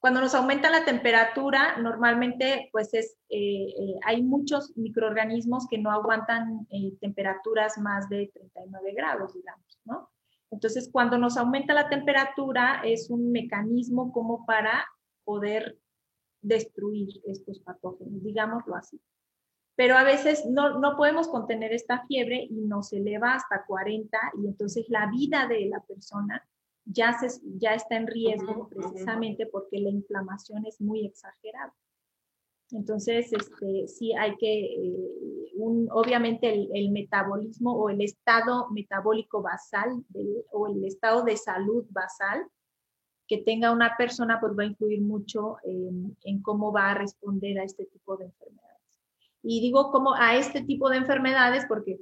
Cuando 0.00 0.20
nos 0.20 0.34
aumenta 0.34 0.70
la 0.70 0.84
temperatura, 0.86 1.76
normalmente 1.76 2.70
pues 2.72 2.94
es, 2.94 3.18
eh, 3.28 3.66
eh, 3.68 3.94
hay 4.06 4.22
muchos 4.22 4.74
microorganismos 4.76 5.68
que 5.68 5.76
no 5.76 5.92
aguantan 5.92 6.66
temperaturas 7.00 7.76
más 7.78 8.08
de 8.08 8.30
39 8.32 8.94
grados, 8.94 9.34
digamos, 9.34 9.78
¿no? 9.84 10.08
Entonces, 10.50 10.88
cuando 10.90 11.16
nos 11.18 11.36
aumenta 11.36 11.74
la 11.74 11.88
temperatura, 11.88 12.80
es 12.84 13.08
un 13.10 13.30
mecanismo 13.30 14.10
como 14.12 14.44
para 14.46 14.84
poder 15.24 15.78
destruir 16.42 17.20
estos 17.26 17.60
patógenos, 17.60 18.22
digámoslo 18.22 18.74
así. 18.74 19.00
Pero 19.76 19.96
a 19.96 20.02
veces 20.02 20.44
no, 20.46 20.78
no 20.78 20.96
podemos 20.96 21.28
contener 21.28 21.72
esta 21.72 22.04
fiebre 22.06 22.46
y 22.50 22.62
nos 22.62 22.92
eleva 22.92 23.34
hasta 23.34 23.64
40 23.64 24.18
y 24.42 24.46
entonces 24.46 24.86
la 24.88 25.10
vida 25.10 25.46
de 25.46 25.66
la 25.66 25.80
persona 25.80 26.46
ya, 26.92 27.18
se, 27.18 27.40
ya 27.58 27.74
está 27.74 27.96
en 27.96 28.06
riesgo 28.06 28.68
precisamente 28.68 29.46
porque 29.46 29.78
la 29.78 29.90
inflamación 29.90 30.66
es 30.66 30.80
muy 30.80 31.06
exagerada. 31.06 31.74
Entonces, 32.72 33.32
este, 33.32 33.88
sí 33.88 34.12
hay 34.14 34.36
que, 34.36 34.74
eh, 34.74 35.52
un, 35.54 35.88
obviamente 35.90 36.52
el, 36.72 36.90
metabolismo 36.90 37.72
o 37.72 37.90
el 37.90 38.00
estado 38.00 38.68
metabólico 38.70 39.42
basal 39.42 40.04
o 40.52 40.68
el 40.68 40.84
estado 40.84 41.24
de 41.24 41.36
salud 41.36 41.84
basal 41.90 42.46
que 43.26 43.38
tenga 43.38 43.70
una 43.72 43.96
persona, 43.96 44.40
pues 44.40 44.52
va 44.58 44.64
a 44.64 44.66
influir 44.66 45.02
mucho 45.02 45.56
en, 45.62 46.42
cómo 46.42 46.72
va 46.72 46.90
a 46.90 46.94
responder 46.94 47.58
a 47.60 47.64
este 47.64 47.86
tipo 47.86 48.16
de 48.16 48.24
enfermedades. 48.24 49.00
Y 49.42 49.60
digo 49.60 49.90
como 49.90 50.14
a 50.14 50.36
este 50.36 50.62
tipo 50.62 50.90
de 50.90 50.96
enfermedades 50.96 51.64
porque 51.68 52.00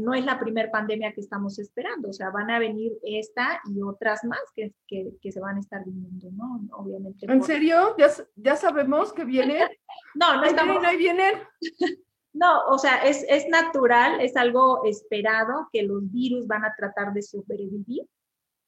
no 0.00 0.14
es 0.14 0.24
la 0.24 0.38
primera 0.38 0.70
pandemia 0.70 1.12
que 1.12 1.20
estamos 1.20 1.58
esperando, 1.58 2.10
o 2.10 2.12
sea, 2.12 2.30
van 2.30 2.50
a 2.50 2.58
venir 2.58 2.92
esta 3.02 3.60
y 3.64 3.82
otras 3.82 4.24
más 4.24 4.40
que, 4.54 4.72
que, 4.86 5.32
se 5.32 5.40
van 5.40 5.56
a 5.56 5.60
estar 5.60 5.84
viniendo, 5.84 6.30
¿no? 6.30 6.68
Obviamente. 6.72 7.26
¿En 7.26 7.42
serio? 7.42 7.96
¿Ya, 7.98 8.08
¿Ya 8.36 8.56
sabemos 8.56 9.12
que 9.12 9.24
viene? 9.24 9.60
no, 10.14 10.36
no 10.36 10.44
estamos... 10.44 10.84
Ahí 10.84 10.96
vienen. 10.96 11.34
No, 12.34 12.62
o 12.70 12.78
sea, 12.78 13.04
es, 13.04 13.26
es 13.28 13.46
natural, 13.48 14.22
es 14.22 14.36
algo 14.36 14.86
esperado 14.86 15.68
que 15.70 15.82
los 15.82 16.10
virus 16.10 16.46
van 16.46 16.64
a 16.64 16.74
tratar 16.74 17.12
de 17.12 17.20
sobrevivir 17.20 18.06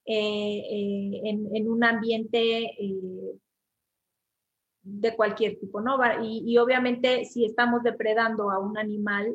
eh, 0.06 0.58
eh, 0.70 1.20
en, 1.24 1.68
un 1.68 1.82
ambiente 1.82 2.64
eh, 2.78 3.38
de 4.84 5.16
cualquier 5.16 5.58
tipo, 5.58 5.80
¿no? 5.80 5.98
Y, 6.22 6.56
obviamente 6.58 7.24
si 7.24 7.46
estamos 7.46 7.82
depredando 7.82 8.50
a 8.50 8.58
un 8.58 8.76
animal, 8.76 9.34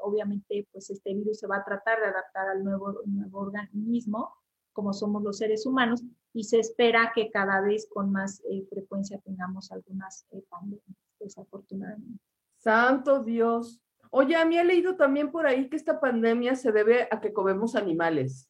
obviamente 0.00 0.66
pues 0.72 0.90
este 0.90 1.12
virus 1.12 1.40
se 1.40 1.46
va 1.46 1.56
a 1.56 1.64
tratar 1.64 1.98
de 2.00 2.06
adaptar 2.06 2.48
al 2.48 2.62
nuevo, 2.62 3.00
nuevo 3.04 3.40
organismo, 3.40 4.32
como 4.72 4.92
somos 4.92 5.22
los 5.22 5.38
seres 5.38 5.66
humanos, 5.66 6.02
y 6.32 6.44
se 6.44 6.58
espera 6.58 7.12
que 7.14 7.30
cada 7.30 7.60
vez 7.60 7.88
con 7.92 8.12
más 8.12 8.42
frecuencia 8.70 9.18
tengamos 9.18 9.70
algunas 9.72 10.26
pandemias, 10.48 10.98
desafortunadamente. 11.18 12.22
Santo 12.56 13.22
Dios. 13.22 13.80
Oye, 14.10 14.36
a 14.36 14.44
mí 14.44 14.56
he 14.56 14.64
leído 14.64 14.96
también 14.96 15.30
por 15.30 15.46
ahí 15.46 15.68
que 15.68 15.76
esta 15.76 16.00
pandemia 16.00 16.54
se 16.54 16.70
debe 16.70 17.08
a 17.10 17.20
que 17.20 17.32
comemos 17.32 17.74
animales. 17.74 18.48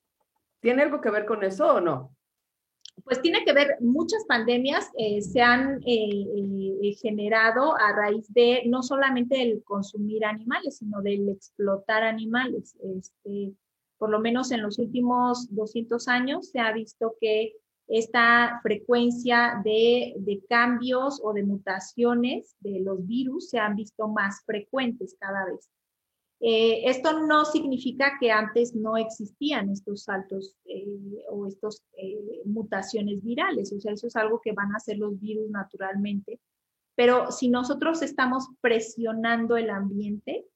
¿Tiene 0.60 0.82
algo 0.82 1.00
que 1.00 1.10
ver 1.10 1.24
con 1.26 1.42
eso 1.44 1.76
o 1.76 1.80
no? 1.80 2.14
Pues 3.02 3.20
tiene 3.20 3.44
que 3.44 3.52
ver, 3.52 3.76
muchas 3.80 4.24
pandemias 4.26 4.90
eh, 4.96 5.20
se 5.20 5.42
han 5.42 5.82
eh, 5.84 6.26
eh, 6.82 6.94
generado 6.94 7.76
a 7.76 7.92
raíz 7.92 8.32
de 8.32 8.62
no 8.66 8.82
solamente 8.82 9.42
el 9.42 9.62
consumir 9.64 10.24
animales, 10.24 10.78
sino 10.78 11.02
del 11.02 11.28
explotar 11.28 12.02
animales. 12.04 12.76
Este, 12.96 13.52
por 13.98 14.10
lo 14.10 14.20
menos 14.20 14.52
en 14.52 14.62
los 14.62 14.78
últimos 14.78 15.54
200 15.54 16.08
años 16.08 16.50
se 16.50 16.60
ha 16.60 16.72
visto 16.72 17.16
que 17.20 17.54
esta 17.88 18.60
frecuencia 18.62 19.60
de, 19.64 20.14
de, 20.18 20.42
cambios 20.48 21.20
o 21.22 21.34
de 21.34 21.42
mutaciones 21.42 22.56
de 22.60 22.80
los 22.80 23.06
virus 23.06 23.50
se 23.50 23.58
han 23.58 23.76
visto 23.76 24.08
más 24.08 24.42
frecuentes 24.46 25.16
cada 25.18 25.44
vez. 25.44 25.68
Eh, 26.40 26.82
esto 26.88 27.26
no 27.26 27.44
significa 27.44 28.12
que 28.20 28.30
antes 28.30 28.74
no 28.74 28.96
existían 28.96 29.70
estos 29.70 30.02
saltos 30.04 30.54
eh, 30.66 31.24
o 31.30 31.46
estas 31.46 31.82
eh, 31.96 32.42
mutaciones 32.44 33.22
virales, 33.22 33.72
o 33.72 33.80
sea, 33.80 33.92
eso 33.92 34.08
es 34.08 34.16
algo 34.16 34.40
que 34.42 34.52
van 34.52 34.72
a 34.72 34.76
hacer 34.76 34.98
los 34.98 35.18
virus 35.18 35.48
naturalmente. 35.50 36.40
Pero 36.96 37.32
si 37.32 37.48
nosotros 37.48 38.02
estamos 38.02 38.48
presionando 38.60 39.56
el 39.56 39.70
ambiente, 39.70 40.46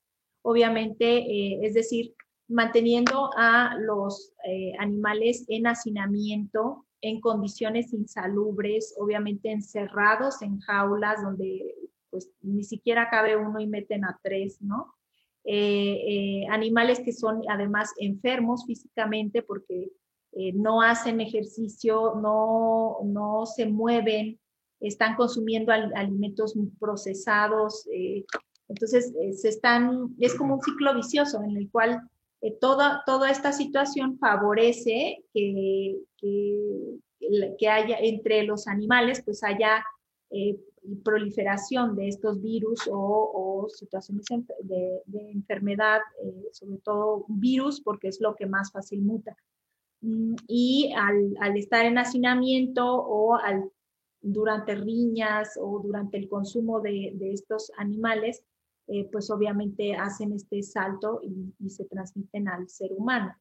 obviamente, 0.42 1.66
es 1.66 1.74
decir, 1.74 2.14
manteniendo 2.46 3.30
a 3.36 3.76
los 3.80 4.32
animales 4.78 5.44
en 5.48 5.66
hacinamiento, 5.66 6.86
en 7.00 7.20
condiciones 7.20 7.92
insalubres, 7.92 8.94
obviamente 8.98 9.50
encerrados 9.50 10.40
en 10.42 10.60
jaulas 10.60 11.22
donde 11.22 11.74
pues 12.10 12.30
ni 12.40 12.62
siquiera 12.62 13.10
cabe 13.10 13.36
uno 13.36 13.58
y 13.58 13.66
meten 13.66 14.04
a 14.04 14.18
tres, 14.22 14.62
¿no? 14.62 14.94
Eh, 15.50 16.04
eh, 16.06 16.46
animales 16.50 17.00
que 17.00 17.10
son 17.10 17.40
además 17.48 17.94
enfermos 17.96 18.66
físicamente 18.66 19.40
porque 19.40 19.90
eh, 20.32 20.52
no 20.52 20.82
hacen 20.82 21.22
ejercicio, 21.22 22.16
no, 22.20 22.98
no 23.02 23.46
se 23.46 23.64
mueven, 23.64 24.38
están 24.78 25.16
consumiendo 25.16 25.72
alimentos 25.72 26.54
procesados. 26.78 27.88
entonces, 28.68 29.14
se 29.40 29.48
están, 29.48 30.14
es 30.18 30.34
como 30.34 30.56
un 30.56 30.60
ciclo 30.60 30.94
vicioso 30.94 31.42
en 31.42 31.56
el 31.56 31.70
cual 31.70 32.02
toda, 32.60 33.02
toda 33.06 33.30
esta 33.30 33.52
situación 33.52 34.18
favorece 34.18 35.24
que, 35.32 35.96
que, 36.18 37.56
que, 37.58 37.68
haya 37.70 37.96
entre 38.00 38.42
los 38.42 38.68
animales, 38.68 39.22
pues 39.24 39.42
haya 39.42 39.82
proliferación 40.96 41.94
de 41.96 42.08
estos 42.08 42.40
virus 42.40 42.88
o, 42.90 43.66
situaciones 43.68 44.26
de, 44.62 45.02
enfermedad, 45.32 46.00
eh, 46.22 46.48
sobre 46.52 46.78
todo 46.78 47.24
virus, 47.28 47.80
porque 47.80 48.08
es 48.08 48.20
lo 48.20 48.34
que 48.34 48.46
más 48.46 48.72
fácil 48.72 49.02
muta. 49.02 49.36
Mm, 50.00 50.34
y 50.46 50.92
al, 50.96 51.56
estar 51.56 51.84
en 51.84 51.98
hacinamiento 51.98 52.86
o 52.86 53.34
al, 53.34 53.70
durante 54.20 54.74
riñas 54.74 55.58
o 55.60 55.80
durante 55.80 56.16
el 56.16 56.28
consumo 56.28 56.80
de, 56.80 57.16
estos 57.32 57.70
animales, 57.76 58.42
eh, 58.86 59.08
pues 59.12 59.30
obviamente 59.30 59.94
hacen 59.94 60.32
este 60.32 60.62
salto 60.62 61.20
y, 61.22 61.54
y 61.58 61.70
se 61.70 61.84
transmiten 61.84 62.48
al 62.48 62.68
ser 62.68 62.92
humano. 62.92 63.34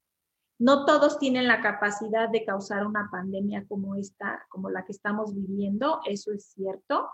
No 0.60 0.86
todos 0.86 1.20
tienen 1.20 1.48
la 1.48 1.62
capacidad 1.62 2.30
de 2.30 2.44
causar 2.44 2.86
una 2.86 3.08
pandemia 3.12 3.66
como 3.68 3.96
esta, 3.96 4.44
como 4.50 4.70
la 4.72 4.84
que 4.84 4.92
estamos 4.92 5.36
viviendo, 5.36 6.00
eso 6.06 6.34
es 6.34 6.46
cierto, 6.46 7.08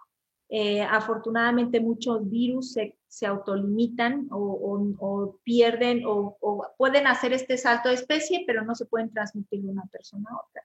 eh, 0.55 0.83
afortunadamente 0.83 1.79
muchos 1.79 2.29
virus 2.29 2.77
se, 3.07 3.25
autolimitan 3.25 4.27
o, 4.29 5.39
pierden 5.43 6.03
o, 6.05 6.37
pueden 6.77 7.07
hacer 7.07 7.33
este 7.33 7.57
salto 7.57 7.89
de 7.89 7.95
especie, 7.95 8.43
pero 8.45 8.63
no 8.63 8.75
se 8.75 8.85
pueden 8.85 9.11
transmitir 9.11 9.63
de 9.63 9.71
una 9.71 9.87
persona 9.87 10.29
a 10.29 10.45
otra. 10.47 10.63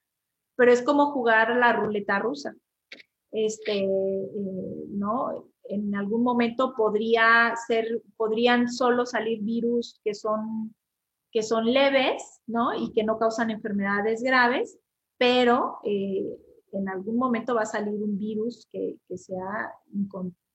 Pero 0.57 0.73
es 0.73 0.83
como 0.83 1.13
jugar 1.13 1.57
la 1.57 1.73
ruleta 1.73 2.19
rusa. 2.19 2.55
Este, 3.33 3.79
eh, 3.79 4.85
¿no? 4.91 5.47
En 5.65 5.95
algún 5.95 6.23
momento 6.23 6.75
podría 6.77 7.55
ser, 7.67 8.03
podrían 8.19 8.69
solo 8.69 9.07
salir 9.07 9.41
virus 9.41 9.99
que 10.05 10.13
son, 10.13 10.75
que 11.33 11.43
son 11.43 11.65
leves, 11.65 12.43
¿no? 12.47 12.75
Y 12.75 12.93
que 12.93 13.05
no 13.05 13.19
causan 13.19 13.51
enfermedades 13.51 14.23
graves, 14.23 14.79
pero 15.17 15.79
eh, 15.83 16.27
en 16.73 16.89
algún 16.89 17.17
momento 17.17 17.55
va 17.55 17.63
a 17.63 17.67
salir 17.67 18.03
un 18.03 18.19
virus 18.19 18.67
que, 18.71 18.99
sea 19.17 19.73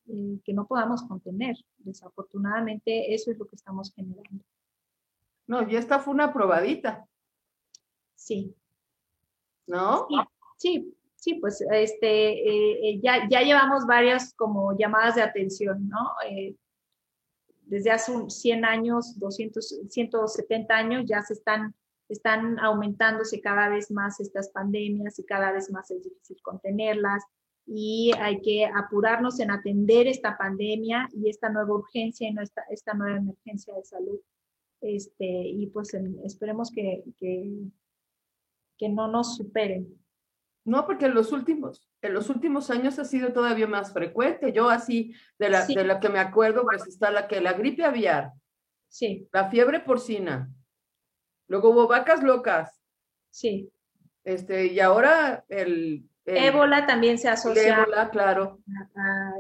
eh, 0.08 0.39
que 0.43 0.54
no 0.54 0.67
podamos 0.67 1.04
contener. 1.04 1.56
Desafortunadamente, 1.78 3.13
eso 3.13 3.32
es 3.32 3.38
lo 3.38 3.45
que 3.45 3.56
estamos 3.56 3.93
generando. 3.93 4.43
No, 5.47 5.67
y 5.69 5.76
esta 5.76 5.99
fue 5.99 6.13
una 6.13 6.32
probadita. 6.32 7.06
Sí. 8.15 8.56
¿No? 9.67 10.08
Sí, 10.58 10.93
sí, 11.15 11.36
pues 11.36 11.63
este, 11.71 12.99
ya, 13.02 13.28
ya 13.30 13.41
llevamos 13.41 13.86
varias 13.86 14.34
como 14.34 14.76
llamadas 14.78 15.15
de 15.15 15.21
atención, 15.21 15.88
¿no? 15.88 16.12
desde 17.65 17.91
hace 17.91 18.30
100 18.30 18.65
años, 18.65 19.19
200, 19.19 19.80
170 19.89 20.76
años, 20.76 21.04
ya 21.06 21.21
se 21.21 21.34
están, 21.34 21.73
están 22.13 22.60
aumentándose 22.60 23.41
cada 23.41 23.69
vez 23.69 23.91
más 23.91 24.19
estas 24.19 24.49
pandemias 24.49 25.19
y 25.19 25.26
cada 25.26 25.52
vez 25.52 25.71
más 25.71 25.91
es 25.91 26.04
difícil 26.04 26.38
contenerlas 26.41 27.23
y 27.65 28.12
hay 28.19 28.41
que 28.41 28.65
apurarnos 28.65 29.39
en 29.39 29.52
atender 29.52 30.08
esta 30.08 30.38
pandemia 30.38 31.10
y 31.13 31.30
esta 31.30 31.49
nueva 31.49 31.76
urgencia 31.76 32.30
y 32.30 32.36
esta, 32.41 32.63
esta 32.69 32.93
nueva 32.93 33.17
emergencia 33.17 33.73
de 33.73 33.84
salud. 33.84 34.19
Este, 34.82 35.26
y 35.26 35.67
pues 35.67 35.93
esperemos 36.26 36.71
que, 36.71 37.04
que, 37.19 37.52
que 38.78 38.89
no 38.89 39.08
nos 39.08 39.38
superen. 39.38 39.97
No, 40.65 40.86
porque 40.86 41.06
en 41.06 41.13
los 41.13 41.32
últimos, 41.32 41.89
en 42.02 42.13
los 42.13 42.30
últimos 42.30 42.69
años 42.69 42.99
ha 42.99 43.06
sido 43.06 43.34
todavía 43.34 43.67
más 43.67 43.93
frecuente. 43.93 44.52
Yo 44.54 44.69
así, 44.69 45.13
de 45.39 45.49
la, 45.49 45.65
de 45.65 45.84
la 45.84 45.99
que 45.99 46.10
me 46.10 46.19
acuerdo, 46.19 46.63
pues 46.63 46.88
está 46.88 47.12
la 47.12 47.28
que 47.28 47.41
la 47.41 47.54
gripe 47.54 47.84
aviar. 47.84 48.32
Sí. 48.89 49.28
La 49.32 49.49
fiebre 49.49 49.80
porcina. 49.80 50.49
Luego 51.54 51.70
hubo 51.70 51.88
vacas 51.88 52.24
locas. 52.24 52.82
Sí. 53.30 53.70
Este, 54.24 54.74
y 54.74 54.80
ahora 54.80 55.46
el, 55.50 56.10
ébola 56.26 56.88
también 56.88 57.20
se 57.20 57.30
asocia 57.30 57.78
ébola, 57.78 58.10
claro. 58.10 58.58
a, 58.96 59.34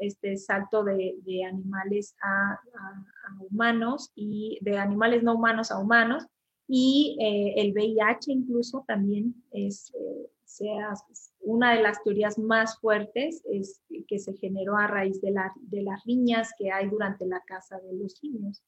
este 0.00 0.36
salto 0.36 0.82
de, 0.82 1.14
de 1.24 1.44
animales 1.44 2.16
a, 2.20 2.54
a, 2.54 3.42
humanos 3.48 4.10
y 4.16 4.58
de 4.62 4.78
animales 4.78 5.22
no 5.22 5.36
humanos 5.36 5.70
a 5.70 5.78
humanos. 5.78 6.26
Y 6.66 7.16
eh, 7.20 7.60
el 7.60 7.72
VIH 7.72 8.32
incluso 8.32 8.84
también 8.88 9.32
es, 9.52 9.92
eh, 9.94 10.30
sea 10.42 10.92
una 11.38 11.72
de 11.76 11.82
las 11.82 12.02
teorías 12.02 12.36
más 12.36 12.80
fuertes 12.80 13.44
es 13.48 13.80
que 14.08 14.18
se 14.18 14.34
generó 14.34 14.76
a 14.76 14.88
raíz 14.88 15.20
de, 15.20 15.30
la, 15.30 15.52
de 15.54 15.82
las 15.82 16.04
riñas 16.04 16.52
que 16.58 16.72
hay 16.72 16.88
durante 16.88 17.26
la 17.26 17.40
caza 17.46 17.78
de 17.78 17.92
los 17.92 18.20
niños 18.24 18.60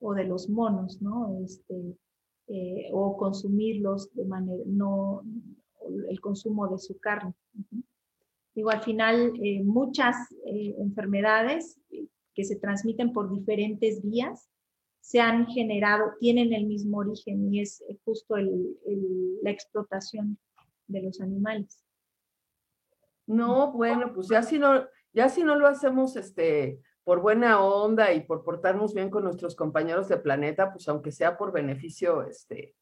o 0.00 0.14
de 0.14 0.24
los 0.24 0.48
monos, 0.48 1.00
¿no? 1.00 1.38
Este, 1.44 1.96
eh, 2.48 2.88
o 2.92 3.16
consumirlos 3.16 4.12
de 4.14 4.24
manera, 4.24 4.62
no, 4.66 5.22
el 6.08 6.20
consumo 6.20 6.66
de 6.68 6.78
su 6.78 6.98
carne. 6.98 7.32
Digo, 8.54 8.70
al 8.70 8.82
final, 8.82 9.32
eh, 9.42 9.62
muchas 9.62 10.16
eh, 10.46 10.74
enfermedades 10.78 11.78
que 12.34 12.44
se 12.44 12.56
transmiten 12.56 13.12
por 13.12 13.32
diferentes 13.32 14.02
vías 14.02 14.48
se 15.00 15.20
han 15.20 15.46
generado, 15.46 16.12
tienen 16.18 16.52
el 16.52 16.66
mismo 16.66 16.98
origen 16.98 17.52
y 17.54 17.60
es 17.60 17.82
justo 18.04 18.36
el, 18.36 18.76
la 19.42 19.50
explotación 19.50 20.38
de 20.88 21.02
los 21.02 21.20
animales. 21.20 21.84
No, 23.26 23.72
bueno, 23.72 24.12
pues 24.12 24.28
ya 24.28 24.42
si 24.42 24.58
no, 24.58 24.84
ya 25.12 25.28
si 25.28 25.42
no 25.42 25.54
lo 25.54 25.68
hacemos 25.68 26.16
este, 26.16 26.80
por 27.10 27.22
buena 27.22 27.60
onda 27.60 28.12
y 28.12 28.20
por 28.20 28.44
portarnos 28.44 28.94
bien 28.94 29.10
con 29.10 29.24
nuestros 29.24 29.56
compañeros 29.56 30.06
de 30.06 30.16
planeta, 30.16 30.70
pues 30.70 30.86
aunque 30.86 31.10
sea 31.10 31.36
por 31.36 31.50
beneficio 31.50 32.22
este, 32.22 32.76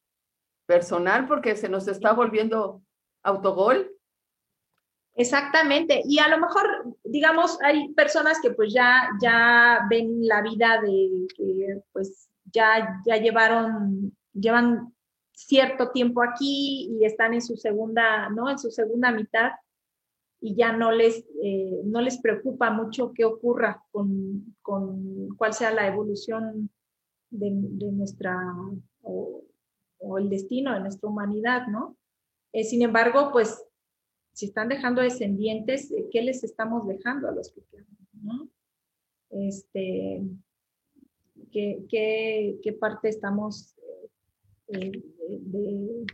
personal, 0.66 1.26
porque 1.26 1.56
se 1.56 1.70
nos 1.70 1.88
está 1.88 2.12
volviendo 2.12 2.82
autogol. 3.22 3.90
Exactamente, 5.14 6.02
y 6.04 6.18
a 6.18 6.28
lo 6.28 6.36
mejor, 6.40 6.94
digamos, 7.04 7.58
hay 7.62 7.88
personas 7.94 8.38
que 8.42 8.50
pues 8.50 8.70
ya, 8.74 9.08
ya 9.18 9.86
ven 9.88 10.18
la 10.20 10.42
vida 10.42 10.78
de 10.82 11.26
que 11.34 11.80
pues 11.90 12.28
ya, 12.52 13.00
ya 13.06 13.16
llevaron, 13.16 14.14
llevan 14.34 14.94
cierto 15.32 15.90
tiempo 15.90 16.22
aquí 16.22 16.98
y 17.00 17.06
están 17.06 17.32
en 17.32 17.40
su 17.40 17.56
segunda, 17.56 18.28
¿no? 18.28 18.50
En 18.50 18.58
su 18.58 18.70
segunda 18.70 19.10
mitad 19.10 19.52
y 20.40 20.54
ya 20.54 20.72
no 20.72 20.92
les, 20.92 21.24
eh, 21.42 21.80
no 21.84 22.00
les 22.00 22.18
preocupa 22.20 22.70
mucho 22.70 23.12
qué 23.12 23.24
ocurra 23.24 23.84
con, 23.90 24.54
con 24.62 25.28
cuál 25.36 25.52
sea 25.52 25.72
la 25.72 25.86
evolución 25.86 26.70
de, 27.30 27.50
nuestra, 27.92 28.36
o, 29.02 29.44
el 30.18 30.28
destino 30.28 30.72
de 30.72 30.80
nuestra 30.80 31.08
humanidad, 31.08 31.66
¿no? 31.66 31.96
Eh, 32.52 32.64
sin 32.64 32.82
embargo, 32.82 33.30
pues, 33.32 33.62
si 34.32 34.46
están 34.46 34.68
dejando 34.68 35.02
descendientes, 35.02 35.90
eh, 35.90 36.08
¿qué 36.10 36.22
les 36.22 36.44
estamos 36.44 36.86
dejando 36.86 37.28
a 37.28 37.32
los 37.32 37.50
que 37.50 37.62
quedan, 37.70 37.98
¿no? 38.22 38.48
Este, 39.30 40.22
¿qué, 41.50 41.84
qué, 41.88 42.58
qué 42.62 42.72
parte 42.72 43.08
estamos 43.08 43.74
de, 44.68 46.06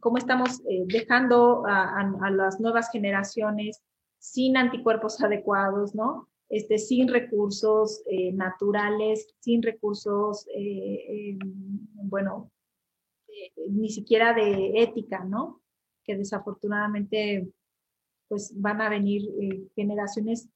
cómo 0.00 0.18
estamos 0.18 0.60
eh, 0.68 0.84
dejando 0.86 1.64
a, 1.66 2.30
las 2.30 2.60
nuevas 2.60 2.90
generaciones 2.90 3.82
sin 4.18 4.56
anticuerpos 4.56 5.20
adecuados, 5.22 5.94
¿no? 5.94 6.28
Este, 6.48 6.78
sin 6.78 7.08
recursos 7.08 8.02
eh, 8.06 8.32
naturales, 8.32 9.34
sin 9.40 9.62
recursos, 9.62 10.46
eh, 10.54 11.36
bueno, 11.94 12.50
ni 13.68 13.90
siquiera 13.90 14.32
de 14.32 14.82
ética, 14.82 15.24
¿no? 15.24 15.60
Que 16.04 16.16
desafortunadamente, 16.16 17.48
pues 18.28 18.52
van 18.60 18.80
a 18.80 18.88
venir 18.88 19.22
generaciones 19.74 20.48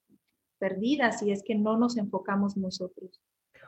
perdidas 0.58 1.22
y 1.22 1.32
es 1.32 1.42
que 1.42 1.54
no 1.54 1.76
nos 1.76 1.96
enfocamos 1.96 2.56
nosotros. 2.56 3.20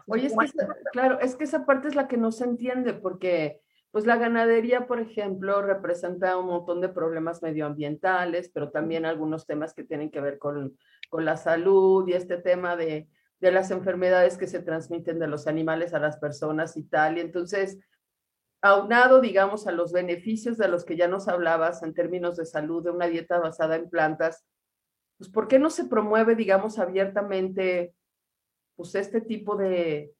Oye, 0.07 0.27
es 0.27 0.35
que, 0.35 0.67
claro, 0.93 1.21
es 1.21 1.37
que 1.37 1.45
esa 1.45 1.67
parte 1.67 1.89
es 1.89 1.95
la 1.95 2.09
que 2.09 2.17
no 2.17 2.33
se 2.33 2.45
entiende 2.45 2.95
porque 2.95 3.61
pues 3.91 4.07
la 4.07 4.17
ganadería, 4.17 4.87
por 4.87 5.01
ejemplo, 5.01 5.63
representa 5.63 6.37
un 6.37 6.47
montón 6.47 6.81
de 6.81 6.89
problemas 6.89 7.43
medioambientales, 7.43 8.51
pero 8.53 8.71
también 8.71 9.05
algunos 9.05 9.47
temas 9.47 9.75
que 9.75 9.85
tienen 9.85 10.11
que 10.11 10.21
ver 10.21 10.39
con, 10.39 10.79
con 11.09 11.25
la 11.25 11.37
salud 11.37 12.07
y 12.07 12.13
este 12.13 12.37
tema 12.37 12.77
de, 12.77 13.09
de, 13.41 13.51
las 13.53 13.71
enfermedades 13.71 14.39
que 14.39 14.47
se 14.47 14.61
transmiten 14.61 15.19
de 15.19 15.27
los 15.27 15.47
animales 15.47 15.93
a 15.93 15.99
las 15.99 16.19
personas 16.19 16.77
y 16.77 16.85
tal. 16.85 17.19
Y 17.19 17.21
entonces, 17.21 17.79
aunado, 18.63 19.21
digamos, 19.21 19.67
a 19.67 19.73
los 19.73 19.93
beneficios 19.93 20.57
de 20.57 20.69
los 20.69 20.85
que 20.85 20.97
ya 20.97 21.09
nos 21.09 21.27
hablabas 21.27 21.83
en 21.83 21.93
términos 21.93 22.37
de 22.37 22.47
salud, 22.47 22.85
de 22.85 22.91
una 22.91 23.07
dieta 23.07 23.41
basada 23.41 23.75
en 23.75 23.91
plantas, 23.91 24.45
pues 25.19 25.31
¿por 25.31 25.49
qué 25.49 25.59
no 25.59 25.69
se 25.69 25.85
promueve, 25.85 26.37
digamos, 26.37 26.79
abiertamente 26.79 27.93
pues 28.77 28.95
este 28.95 29.21
tipo 29.21 29.57
de, 29.57 30.15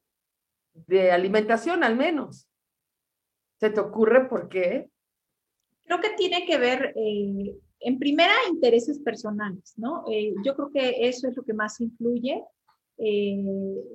de 0.73 1.11
alimentación 1.11 1.83
al 1.83 1.95
menos. 1.95 2.50
¿Se 3.61 3.69
te 3.69 3.79
ocurre 3.79 4.27
por 4.27 4.49
qué? 4.49 4.89
Creo 5.83 5.99
que 6.01 6.15
tiene 6.17 6.47
que 6.47 6.57
ver, 6.57 6.93
eh, 6.95 7.55
en 7.81 7.99
primera, 7.99 8.33
intereses 8.49 8.97
personales, 8.97 9.75
¿no? 9.77 10.03
Eh, 10.11 10.33
yo 10.43 10.55
creo 10.55 10.71
que 10.71 11.07
eso 11.07 11.27
es 11.27 11.37
lo 11.37 11.43
que 11.43 11.53
más 11.53 11.79
influye. 11.79 12.43
Eh, 12.97 13.45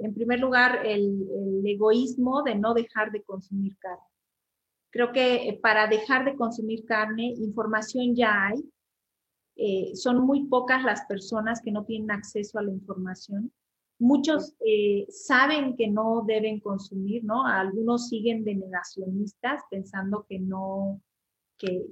en 0.03 0.15
primer 0.15 0.39
lugar, 0.39 0.87
el, 0.87 1.21
el, 1.21 1.67
egoísmo 1.67 2.45
de 2.45 2.55
no 2.55 2.75
dejar 2.75 3.11
de 3.11 3.25
consumir 3.25 3.77
carne. 3.79 4.05
Creo 4.91 5.11
que 5.11 5.59
para 5.61 5.89
dejar 5.89 6.25
de 6.25 6.37
consumir 6.37 6.85
carne, 6.85 7.35
información 7.37 8.15
ya 8.15 8.47
hay. 8.47 9.97
son 9.97 10.25
muy 10.25 10.47
pocas 10.47 10.85
las 10.85 11.05
personas 11.07 11.61
que 11.61 11.73
no 11.73 11.85
tienen 11.85 12.13
acceso 12.13 12.61
a 12.61 12.63
la 12.63 12.71
información. 12.71 13.53
Muchos 13.99 14.55
eh, 14.65 15.07
saben 15.09 15.75
que 15.77 15.89
no 15.89 16.25
deben 16.27 16.61
consumir, 16.61 17.25
¿no? 17.25 17.47
Algunos 17.47 18.09
siguen 18.09 18.45
de 18.45 18.55
negacionistas 18.55 19.63
pensando 19.71 20.27
que 20.29 20.39
no, 20.39 21.01
que, 21.57 21.87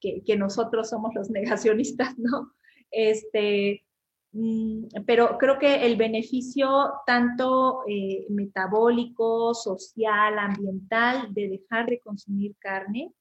que, 0.00 0.36
nosotros 0.36 0.90
somos 0.90 1.14
los 1.14 1.30
negacionistas, 1.30 2.18
¿no? 2.18 2.52
Este, 2.90 3.84
mm, 4.32 4.88
pero 5.06 5.38
creo 5.38 5.58
que 5.58 5.86
el 5.86 5.96
beneficio 5.96 6.92
tanto 7.06 7.82
eh, 7.88 8.26
metabólico, 8.28 9.54
social, 9.54 10.38
ambiental 10.38 11.32
de 11.32 11.48
dejar 11.48 11.86
de 11.86 12.00
consumir 12.00 12.54
carne, 12.58 13.12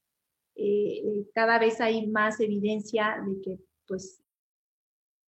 eh, 0.56 1.26
cada 1.34 1.58
vez 1.60 1.82
hay 1.82 2.08
más 2.08 2.40
evidencia 2.40 3.18
de 3.26 3.42
que 3.42 3.60
pues 3.88 4.23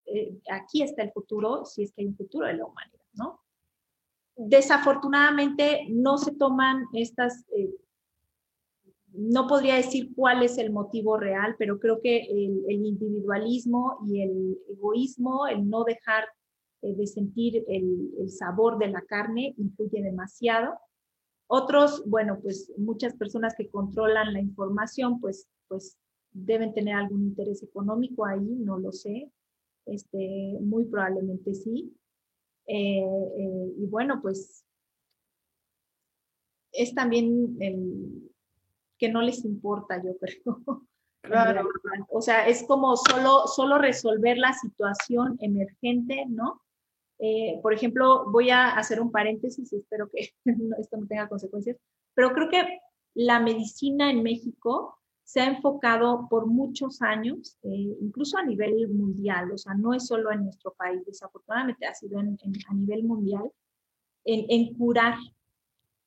eh, 0.05 0.39
aquí 0.51 0.83
está 0.83 1.03
el 1.03 1.11
futuro, 1.11 1.65
si 1.65 1.83
es 1.83 1.93
que 1.93 2.01
hay 2.01 2.07
un 2.07 2.15
futuro 2.17 2.47
de 2.47 2.53
la 2.53 2.65
humanidad, 2.65 3.05
¿no? 3.13 3.41
Desafortunadamente 4.35 5.87
no 5.89 6.17
se 6.17 6.35
toman 6.35 6.85
estas, 6.93 7.45
eh, 7.55 7.73
no 9.13 9.47
podría 9.47 9.75
decir 9.75 10.13
cuál 10.13 10.43
es 10.43 10.57
el 10.57 10.71
motivo 10.71 11.17
real, 11.17 11.55
pero 11.57 11.79
creo 11.79 12.01
que 12.01 12.19
el, 12.19 12.85
individualismo 12.85 13.99
y 14.07 14.21
el 14.21 14.57
egoísmo, 14.69 15.47
el 15.47 15.67
no 15.69 15.83
dejar 15.85 16.25
eh, 16.81 16.93
de 16.93 17.07
sentir 17.07 17.63
el, 17.67 18.11
el 18.19 18.29
sabor 18.29 18.77
de 18.77 18.89
la 18.89 19.01
carne, 19.01 19.55
influye 19.57 20.03
demasiado. 20.03 20.77
Otros, 21.47 22.03
bueno, 22.05 22.39
pues 22.41 22.71
muchas 22.77 23.15
personas 23.15 23.55
que 23.55 23.69
controlan 23.69 24.33
la 24.33 24.41
información, 24.41 25.19
pues, 25.21 25.47
pues 25.67 25.97
deben 26.31 26.73
tener 26.73 26.95
algún 26.95 27.23
interés 27.23 27.63
económico 27.63 28.25
ahí, 28.25 28.41
no 28.41 28.77
lo 28.77 28.91
sé, 28.91 29.31
este, 29.85 30.57
muy 30.61 30.85
probablemente 30.85 31.53
sí. 31.53 31.95
Eh, 32.67 32.99
eh, 32.99 33.73
y 33.77 33.85
bueno, 33.87 34.19
pues 34.21 34.65
es 36.71 36.93
también 36.93 37.57
el, 37.59 38.31
que 38.97 39.09
no 39.09 39.21
les 39.21 39.43
importa, 39.45 40.01
yo 40.03 40.17
creo. 40.17 40.61
Claro. 41.21 41.67
O 42.09 42.21
sea, 42.21 42.47
es 42.47 42.63
como 42.67 42.95
solo, 42.95 43.47
solo 43.47 43.79
resolver 43.79 44.37
la 44.37 44.53
situación 44.53 45.39
emergente, 45.41 46.23
¿no? 46.27 46.61
Eh, 47.17 47.59
por 47.63 47.73
ejemplo, 47.73 48.29
voy 48.29 48.51
a 48.51 48.75
hacer 48.75 49.01
un 49.01 49.11
paréntesis, 49.11 49.73
espero 49.73 50.07
que 50.11 50.33
esto 50.79 50.97
no 50.97 51.07
tenga 51.07 51.27
consecuencias, 51.27 51.77
pero 52.13 52.31
creo 52.31 52.49
que 52.49 52.79
la 53.15 53.39
medicina 53.39 54.11
en 54.11 54.21
México 54.21 54.99
se 55.25 55.41
ha 55.41 55.47
enfocado 55.47 56.27
por 56.29 56.45
muchos 56.45 57.01
años, 57.01 57.57
eh, 57.63 57.97
incluso 57.99 58.38
a 58.38 58.43
nivel 58.43 58.88
mundial, 58.89 59.51
o 59.51 59.57
sea, 59.57 59.73
no 59.73 59.93
es 59.93 60.05
solo 60.05 60.31
en 60.31 60.43
nuestro 60.43 60.73
país, 60.75 61.03
desafortunadamente 61.03 61.88
ha 61.88 61.95
sido 61.95 62.19
a 62.19 62.73
nivel 62.73 63.03
mundial, 63.03 63.51
en, 64.23 64.75
curar, 64.75 65.15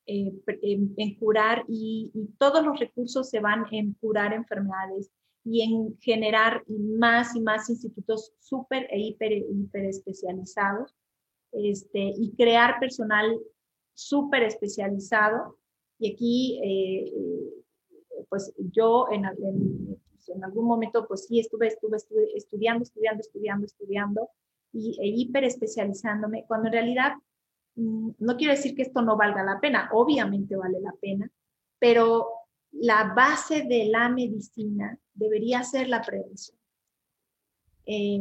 eh, 0.07 0.33
en, 0.47 1.15
curar 1.19 1.65
y, 1.69 2.13
todos 2.39 2.65
los 2.65 2.79
recursos 2.79 3.29
se 3.29 3.41
van 3.41 3.65
en 3.73 3.95
curar 3.95 4.33
enfermedades 4.33 5.11
y 5.45 5.63
en 5.63 5.99
generar 6.01 6.65
más 6.69 7.35
y 7.35 7.41
más 7.41 7.71
institutos 7.71 8.33
súper 8.39 8.87
e 8.91 8.99
hiper, 9.01 9.33
hiper 9.33 9.85
especializados 9.85 10.95
este, 11.53 12.13
y 12.17 12.35
crear 12.37 12.79
personal 12.81 13.39
súper 13.95 14.45
especializado. 14.45 15.59
Y 15.99 16.13
aquí, 16.13 16.61
eh, 16.63 17.13
pues 18.29 18.53
yo 18.59 19.07
en, 19.11 19.23
pues, 19.23 20.29
en, 20.29 20.45
algún 20.45 20.67
momento, 20.67 21.07
pues 21.07 21.27
sí, 21.27 21.41
estuve, 21.41 21.69
estuve, 21.69 21.97
estuve 21.97 22.37
estudiando, 22.37 22.83
estudiando, 22.83 23.21
estudiando, 23.21 23.67
estudiando 23.67 24.31
y, 24.73 24.99
e 25.01 25.07
hiper 25.07 25.45
especializándome, 25.45 26.45
cuando 26.47 26.69
en 26.69 26.73
realidad 26.73 27.13
mm, 27.77 28.11
no 28.19 28.37
quiero 28.37 28.53
decir 28.53 28.75
que 28.75 28.83
esto 28.83 29.03
no 29.03 29.17
valga 29.17 29.43
la 29.43 29.61
pena, 29.61 29.91
obviamente 29.93 30.57
vale 30.57 30.81
la 30.81 30.93
pena, 31.01 31.31
pero 31.79 32.27
la 32.73 33.15
base 33.15 33.63
de 33.63 33.87
la 33.87 34.09
medicina 34.09 34.99
debería 35.15 35.63
ser 35.63 35.89
la 35.89 36.03
prevención. 36.03 36.59
Eh, 37.91 38.21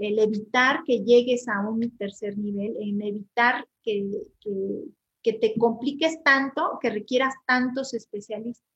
el, 0.00 0.18
evitar 0.20 0.84
que 0.84 1.02
llegues 1.02 1.48
a 1.48 1.68
un 1.68 1.80
tercer 1.96 2.38
nivel, 2.38 2.76
en 2.78 3.02
evitar 3.02 3.66
que, 3.82 4.08
que, 5.20 5.32
te 5.32 5.58
compliques 5.58 6.22
tanto, 6.22 6.78
que 6.80 6.90
requieras 6.90 7.34
tantos 7.44 7.92
especialistas. 7.92 8.69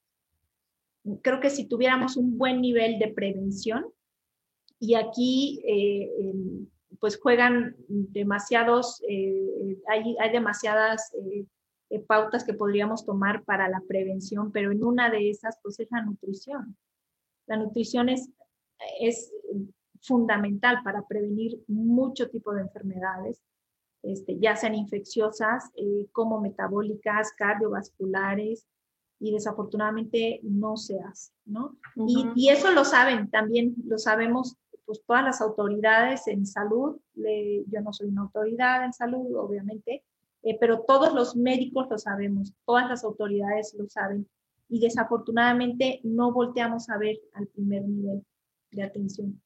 Creo 1.22 1.40
que 1.40 1.50
si 1.50 1.66
tuviéramos 1.66 2.16
un 2.16 2.38
buen 2.38 2.60
nivel 2.60 2.98
de 2.98 3.08
prevención, 3.08 3.86
y 4.78 4.94
aquí 4.94 5.62
eh, 5.66 6.10
pues 7.00 7.18
juegan 7.18 7.76
demasiados, 7.88 9.02
eh, 9.08 9.78
hay, 9.88 10.16
hay, 10.20 10.30
demasiadas 10.32 11.12
pautas 12.06 12.44
que 12.44 12.54
podríamos 12.54 13.06
tomar 13.06 13.44
para 13.44 13.68
la 13.68 13.80
prevención, 13.86 14.50
pero 14.50 14.72
en 14.72 14.82
una 14.82 15.10
de 15.10 15.30
esas 15.30 15.58
pues 15.62 15.78
es 15.80 15.88
la 15.90 16.02
nutrición. 16.02 16.76
La 17.46 17.56
nutrición 17.56 18.08
es, 18.08 18.28
es 19.00 19.32
fundamental 20.04 20.82
para 20.84 21.06
prevenir 21.06 21.62
mucho 21.66 22.28
tipo 22.28 22.52
de 22.52 22.62
enfermedades, 22.62 23.42
este, 24.02 24.38
ya 24.38 24.54
sean 24.54 24.74
infecciosas 24.74 25.70
eh, 25.76 26.06
como 26.12 26.40
metabólicas, 26.40 27.32
cardiovasculares, 27.32 28.66
y 29.18 29.32
desafortunadamente 29.32 30.40
no 30.42 30.76
se 30.76 30.98
hace, 31.00 31.32
¿no? 31.46 31.76
y, 31.96 32.48
eso 32.48 32.72
lo 32.72 32.84
saben, 32.84 33.30
también 33.30 33.74
lo 33.86 33.98
sabemos 33.98 34.56
pues 34.84 35.02
todas 35.06 35.24
las 35.24 35.40
autoridades 35.40 36.26
en 36.26 36.44
salud, 36.46 36.96
yo 37.14 37.80
no 37.80 37.92
soy 37.92 38.08
una 38.08 38.22
autoridad 38.22 38.84
en 38.84 38.92
salud, 38.92 39.34
obviamente, 39.36 40.04
eh, 40.42 40.58
pero 40.60 40.80
todos 40.80 41.14
los 41.14 41.36
médicos 41.36 41.86
lo 41.88 41.96
sabemos, 41.96 42.52
todas 42.66 42.88
las 42.88 43.02
autoridades 43.02 43.74
lo 43.78 43.88
saben, 43.88 44.28
y 44.68 44.80
desafortunadamente 44.80 46.00
no 46.02 46.32
volteamos 46.32 46.90
a 46.90 46.98
ver 46.98 47.16
al 47.32 47.46
primer 47.46 47.82
nivel 47.84 48.24
de 48.72 48.82
atención. 48.82 49.40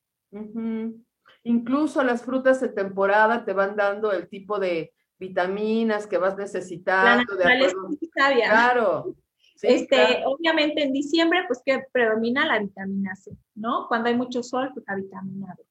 Incluso 1.44 2.02
las 2.02 2.22
frutas 2.22 2.61
de 2.61 2.68
temporada 2.68 3.44
te 3.44 3.52
van 3.52 3.76
dando 3.76 4.12
el 4.12 4.28
tipo 4.28 4.59
de 4.59 4.92
vitaminas 5.18 6.07
que 6.07 6.18
vas 6.18 6.37
necesitando. 6.37 7.37
de 7.37 7.44
acuerdo. 7.44 7.88
Claro. 8.12 9.14
Este, 9.62 10.25
Obviamente 10.27 10.83
en 10.83 10.92
diciembre, 10.92 11.40
pues 11.47 11.61
que 11.64 11.85
predomina 11.92 12.47
la 12.47 12.59
vitamina 12.59 13.14
C, 13.16 13.33
¿no? 13.55 13.87
Cuando 13.88 14.09
hay 14.09 14.16
mucho 14.16 14.42
sol, 14.42 14.71
pues 14.73 14.85
la 14.87 14.97
vitamina 14.97 15.55
D. 15.57 15.64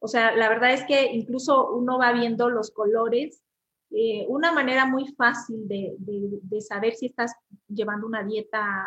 O 0.00 0.08
sea, 0.08 0.34
la 0.36 0.48
verdad 0.48 0.72
es 0.72 0.84
que 0.84 1.12
incluso 1.12 1.72
uno 1.72 1.98
va 1.98 2.12
viendo 2.12 2.48
los 2.50 2.70
colores. 2.70 3.42
Eh, 3.90 4.26
una 4.28 4.52
manera 4.52 4.86
muy 4.86 5.08
fácil 5.14 5.66
de, 5.66 5.94
de 5.98 6.60
saber 6.60 6.94
si 6.94 7.06
estás 7.06 7.34
llevando 7.68 8.06
una 8.06 8.22
dieta 8.22 8.86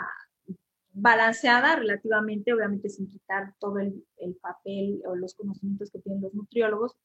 balanceada 0.94 1.76
relativamente, 1.76 2.54
obviamente 2.54 2.90
sin 2.90 3.08
quitar 3.08 3.54
todo 3.60 3.80
el, 3.80 4.04
papel 4.42 5.02
o 5.06 5.16
los 5.16 5.36
conocimientos 5.36 5.90
que 5.92 6.00
tienen 6.00 6.22
los 6.22 6.34
nutriólogos, 6.34 6.96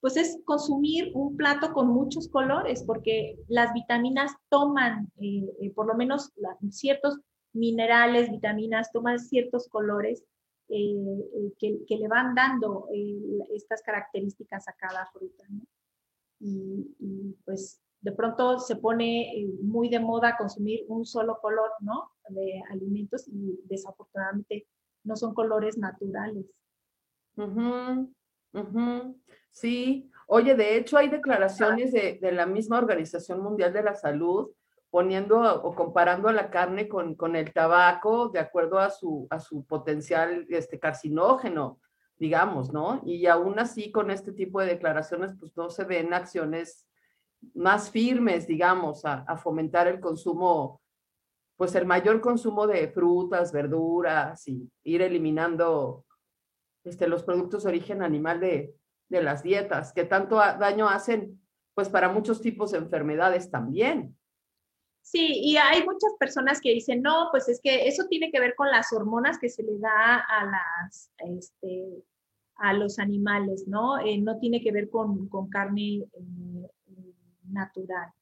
pues 0.00 0.16
es 0.16 0.38
consumir 0.44 1.10
un 1.14 1.36
plato 1.36 1.72
con 1.72 1.88
muchos 1.88 2.28
colores, 2.28 2.82
porque 2.84 3.36
las 3.48 3.72
vitaminas 3.74 4.32
toman, 4.48 5.12
eh, 5.20 5.44
eh, 5.60 5.70
por 5.74 5.86
lo 5.86 5.94
menos 5.94 6.32
ciertos 6.70 7.18
minerales, 7.52 8.30
vitaminas, 8.30 8.90
toman 8.92 9.18
ciertos 9.18 9.68
colores 9.68 10.24
eh, 10.68 11.52
que, 11.58 11.96
le 11.98 12.08
van 12.08 12.34
dando 12.34 12.88
estas 13.54 13.82
características 13.82 14.68
a 14.68 14.72
cada 14.72 15.06
fruta. 15.12 15.44
Y, 16.40 17.36
pues 17.44 17.82
de 18.00 18.12
pronto 18.12 18.58
se 18.58 18.76
pone 18.76 19.46
muy 19.60 19.90
de 19.90 20.00
moda 20.00 20.38
consumir 20.38 20.86
un 20.88 21.04
solo 21.04 21.38
color, 21.42 21.70
¿no? 21.80 22.12
De 22.30 22.62
alimentos 22.70 23.28
y 23.28 23.60
desafortunadamente 23.64 24.66
no 25.04 25.16
son 25.16 25.34
colores 25.34 25.76
naturales. 25.76 26.46
Sí, 29.52 30.10
oye, 30.26 30.54
de 30.54 30.76
hecho 30.76 30.96
hay 30.96 31.08
declaraciones 31.08 31.92
de, 31.92 32.18
la 32.32 32.46
misma 32.46 32.78
Organización 32.78 33.40
Mundial 33.40 33.72
de 33.72 33.82
la 33.82 33.94
Salud 33.94 34.50
poniendo 34.90 35.40
o 35.62 35.74
comparando 35.74 36.32
la 36.32 36.50
carne 36.50 36.88
con, 36.88 37.14
con, 37.14 37.36
el 37.36 37.52
tabaco 37.52 38.28
de 38.28 38.40
acuerdo 38.40 38.78
a 38.78 38.90
su, 38.90 39.26
a 39.30 39.38
su 39.38 39.64
potencial 39.64 40.46
este, 40.48 40.80
carcinógeno, 40.80 41.78
digamos, 42.18 42.72
¿no? 42.72 43.00
Y 43.04 43.26
aún 43.26 43.58
así 43.60 43.92
con 43.92 44.10
este 44.10 44.32
tipo 44.32 44.60
de 44.60 44.66
declaraciones 44.66 45.36
pues 45.38 45.56
no 45.56 45.70
se 45.70 45.84
ven 45.84 46.12
acciones 46.12 46.88
más 47.54 47.90
firmes, 47.90 48.46
digamos, 48.46 49.04
a, 49.04 49.36
fomentar 49.36 49.86
el 49.88 50.00
consumo, 50.00 50.80
pues 51.56 51.74
el 51.74 51.86
mayor 51.86 52.20
consumo 52.20 52.66
de 52.66 52.88
frutas, 52.88 53.52
verduras 53.52 54.46
y 54.48 54.70
ir 54.84 55.02
eliminando 55.02 56.04
este, 56.84 57.08
los 57.08 57.22
productos 57.22 57.64
de 57.64 57.70
origen 57.70 58.02
animal 58.02 58.40
de, 58.40 58.74
las 59.08 59.42
dietas, 59.42 59.92
que 59.92 60.04
tanto 60.04 60.36
daño 60.36 60.88
hacen, 60.88 61.42
pues 61.74 61.88
para 61.88 62.08
muchos 62.08 62.40
tipos 62.40 62.70
de 62.70 62.78
enfermedades 62.78 63.50
también. 63.50 64.16
Sí, 65.02 65.32
y 65.42 65.56
hay 65.56 65.82
muchas 65.82 66.12
personas 66.18 66.60
que 66.60 66.72
dicen, 66.72 67.02
no, 67.02 67.28
pues 67.32 67.48
es 67.48 67.60
que 67.60 67.88
eso 67.88 68.06
tiene 68.08 68.30
que 68.30 68.38
ver 68.38 68.54
con 68.54 68.70
las 68.70 68.92
hormonas 68.92 69.38
que 69.38 69.48
se 69.48 69.64
le 69.64 69.78
da 69.80 70.18
a 70.18 70.44
las, 70.44 71.10
este, 71.18 72.04
a 72.56 72.72
los 72.74 72.98
animales, 72.98 73.64
¿no? 73.66 73.98
Eh, 73.98 74.18
no 74.18 74.38
tiene 74.38 74.62
que 74.62 74.70
ver 74.70 74.90
con, 74.90 75.28
con 75.28 75.48
carne 75.48 76.04
eh, 76.12 77.14
natural. 77.48 78.12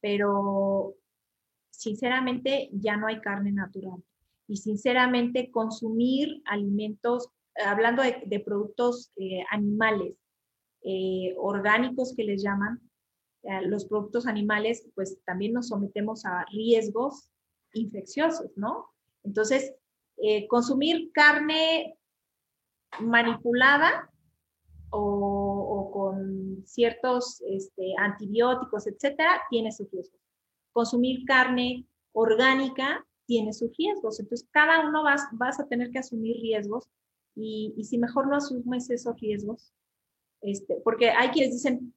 Pero 0.00 0.94
sinceramente 1.70 2.68
ya 2.72 2.96
no 2.96 3.06
hay 3.08 3.20
carne 3.20 3.50
natural. 3.50 4.04
Y 4.46 4.58
sinceramente 4.58 5.50
consumir 5.50 6.42
alimentos, 6.44 7.30
hablando 7.56 8.02
de, 8.02 8.40
productos 8.40 9.12
eh, 9.16 9.44
animales, 9.50 10.16
eh, 10.82 11.34
orgánicos 11.36 12.14
que 12.16 12.24
les 12.24 12.42
llaman, 12.42 12.80
eh, 13.42 13.62
los 13.66 13.86
productos 13.86 14.26
animales, 14.26 14.88
pues 14.94 15.18
también 15.24 15.52
nos 15.52 15.68
sometemos 15.68 16.24
a 16.24 16.44
riesgos 16.52 17.30
infecciosos, 17.74 18.50
¿no? 18.56 18.90
Entonces, 19.24 19.74
consumir 20.48 21.10
carne 21.12 21.96
manipulada 23.00 24.08
o, 24.90 25.90
con 25.92 26.62
ciertos 26.64 27.42
este, 27.48 27.94
antibióticos, 27.98 28.86
etcétera, 28.86 29.42
tiene 29.50 29.72
sus 29.72 29.90
riesgos. 29.90 30.20
Consumir 30.72 31.24
carne 31.24 31.86
orgánica 32.12 33.04
tiene 33.26 33.52
sus 33.52 33.76
riesgos. 33.76 34.20
Entonces, 34.20 34.48
cada 34.52 34.86
uno 34.86 35.02
vas, 35.02 35.26
vas 35.32 35.58
a 35.58 35.66
tener 35.66 35.90
que 35.90 35.98
asumir 35.98 36.36
riesgos 36.36 36.88
y, 37.34 37.74
y, 37.76 37.84
si 37.84 37.98
mejor 37.98 38.28
no 38.28 38.36
asumes 38.36 38.90
esos 38.90 39.18
riesgos, 39.20 39.72
este, 40.40 40.80
porque 40.84 41.10
hay 41.10 41.28
quienes 41.30 41.52
dicen, 41.52 41.94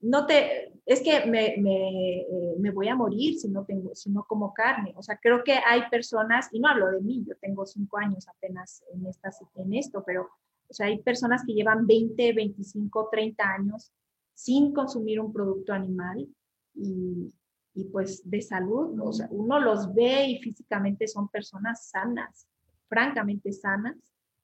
no 0.00 0.26
te, 0.26 0.72
es 0.86 1.00
que 1.00 1.26
me, 1.26 1.56
me, 1.58 2.20
eh, 2.20 2.54
me, 2.58 2.70
voy 2.70 2.88
a 2.88 2.94
morir 2.94 3.38
si 3.38 3.48
no, 3.48 3.64
tengo, 3.64 3.94
si 3.94 4.10
no 4.10 4.24
como 4.24 4.52
carne. 4.54 4.92
O 4.96 5.02
sea, 5.02 5.18
creo 5.20 5.42
que 5.42 5.54
hay 5.54 5.82
personas, 5.90 6.48
y 6.52 6.60
no 6.60 6.68
hablo 6.68 6.90
de 6.90 7.00
mí, 7.00 7.24
yo 7.26 7.34
tengo 7.40 7.66
cinco 7.66 7.98
años 7.98 8.28
apenas 8.28 8.84
en, 8.92 9.06
esta, 9.06 9.30
en 9.56 9.74
esto, 9.74 10.02
pero 10.06 10.28
o 10.68 10.74
sea, 10.74 10.86
hay 10.86 11.02
personas 11.02 11.42
que 11.46 11.54
llevan 11.54 11.86
20, 11.86 12.32
25, 12.34 13.08
30 13.10 13.44
años 13.44 13.90
sin 14.34 14.72
consumir 14.72 15.18
un 15.18 15.32
producto 15.32 15.72
animal 15.72 16.28
y, 16.74 17.34
y 17.74 17.84
pues 17.84 18.28
de 18.28 18.42
salud, 18.42 18.98
o 19.00 19.12
sea, 19.12 19.28
uno 19.30 19.58
los 19.58 19.92
ve 19.94 20.26
y 20.26 20.38
físicamente 20.40 21.08
son 21.08 21.28
personas 21.28 21.88
sanas, 21.88 22.46
francamente 22.88 23.52
sanas, 23.52 23.96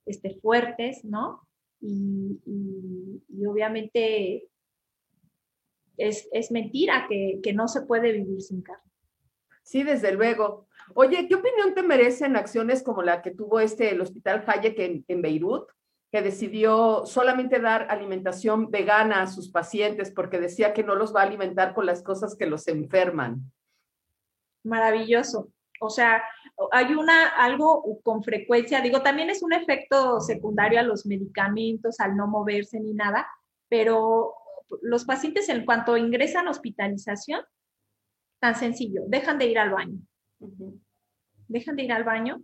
este, 0.07 0.35
fuertes, 0.41 1.05
¿no? 1.05 1.47
Y, 1.81 2.41
obviamente 3.47 4.49
es, 5.97 6.51
mentira 6.51 7.07
que, 7.09 7.53
no 7.53 7.69
se 7.69 7.83
puede 7.83 8.13
vivir 8.13 8.41
sin 8.41 8.63
carne. 8.63 8.83
Sí, 9.63 9.83
desde 9.83 10.13
luego. 10.13 10.67
Oye, 10.95 11.27
¿qué 11.29 11.35
opinión 11.35 11.75
te 11.75 11.83
merecen 11.83 12.37
acciones 12.37 12.83
como 12.83 13.03
la 13.03 13.23
que 13.23 13.31
tuvo 13.31 13.61
este, 13.61 13.91
el 13.91 14.01
Hospital 14.01 14.45
Hayek 14.47 14.79
en, 14.79 15.05
en 15.09 15.23
Beirut, 15.23 15.69
que 16.13 16.23
decidió 16.23 17.07
solamente 17.07 17.61
dar 17.61 17.87
alimentación 17.91 18.71
vegana 18.71 19.23
a 19.23 19.27
sus 19.27 19.51
pacientes 19.51 20.11
porque 20.11 20.39
decía 20.39 20.73
que 20.73 20.85
no 20.85 20.95
los 20.95 21.15
va 21.15 21.23
a 21.23 21.25
alimentar 21.25 21.75
con 21.75 21.87
las 21.87 22.03
cosas 22.03 22.37
que 22.37 22.47
los 22.47 22.69
enferman. 22.69 23.51
Maravilloso. 24.65 25.51
O 25.85 25.91
sea, 25.91 26.23
hay 26.73 26.95
una 26.95 27.29
algo 27.29 28.01
con 28.03 28.23
frecuencia, 28.23 28.81
digo, 28.81 29.03
también 29.03 29.31
es 29.31 29.43
un 29.43 29.53
efecto 29.53 30.21
secundario 30.21 30.81
a 30.81 30.85
los 30.85 31.07
medicamentos, 31.07 32.01
al 32.01 32.17
no 32.17 32.27
moverse 32.27 32.81
ni 32.81 32.95
nada, 32.95 33.27
pero 33.69 34.35
los 34.83 35.05
pacientes 35.05 35.49
en 35.49 35.65
cuanto 35.65 35.97
ingresan 35.97 36.49
a 36.49 36.51
hospitalización, 36.51 37.43
tan 38.41 38.55
sencillo, 38.55 39.03
dejan 39.07 39.39
de 39.39 39.47
ir 39.47 39.59
al 39.59 39.71
baño. 39.71 39.99
Dejan 41.49 41.77
de 41.77 41.83
ir 41.85 41.93
al 41.93 42.05
baño. 42.05 42.43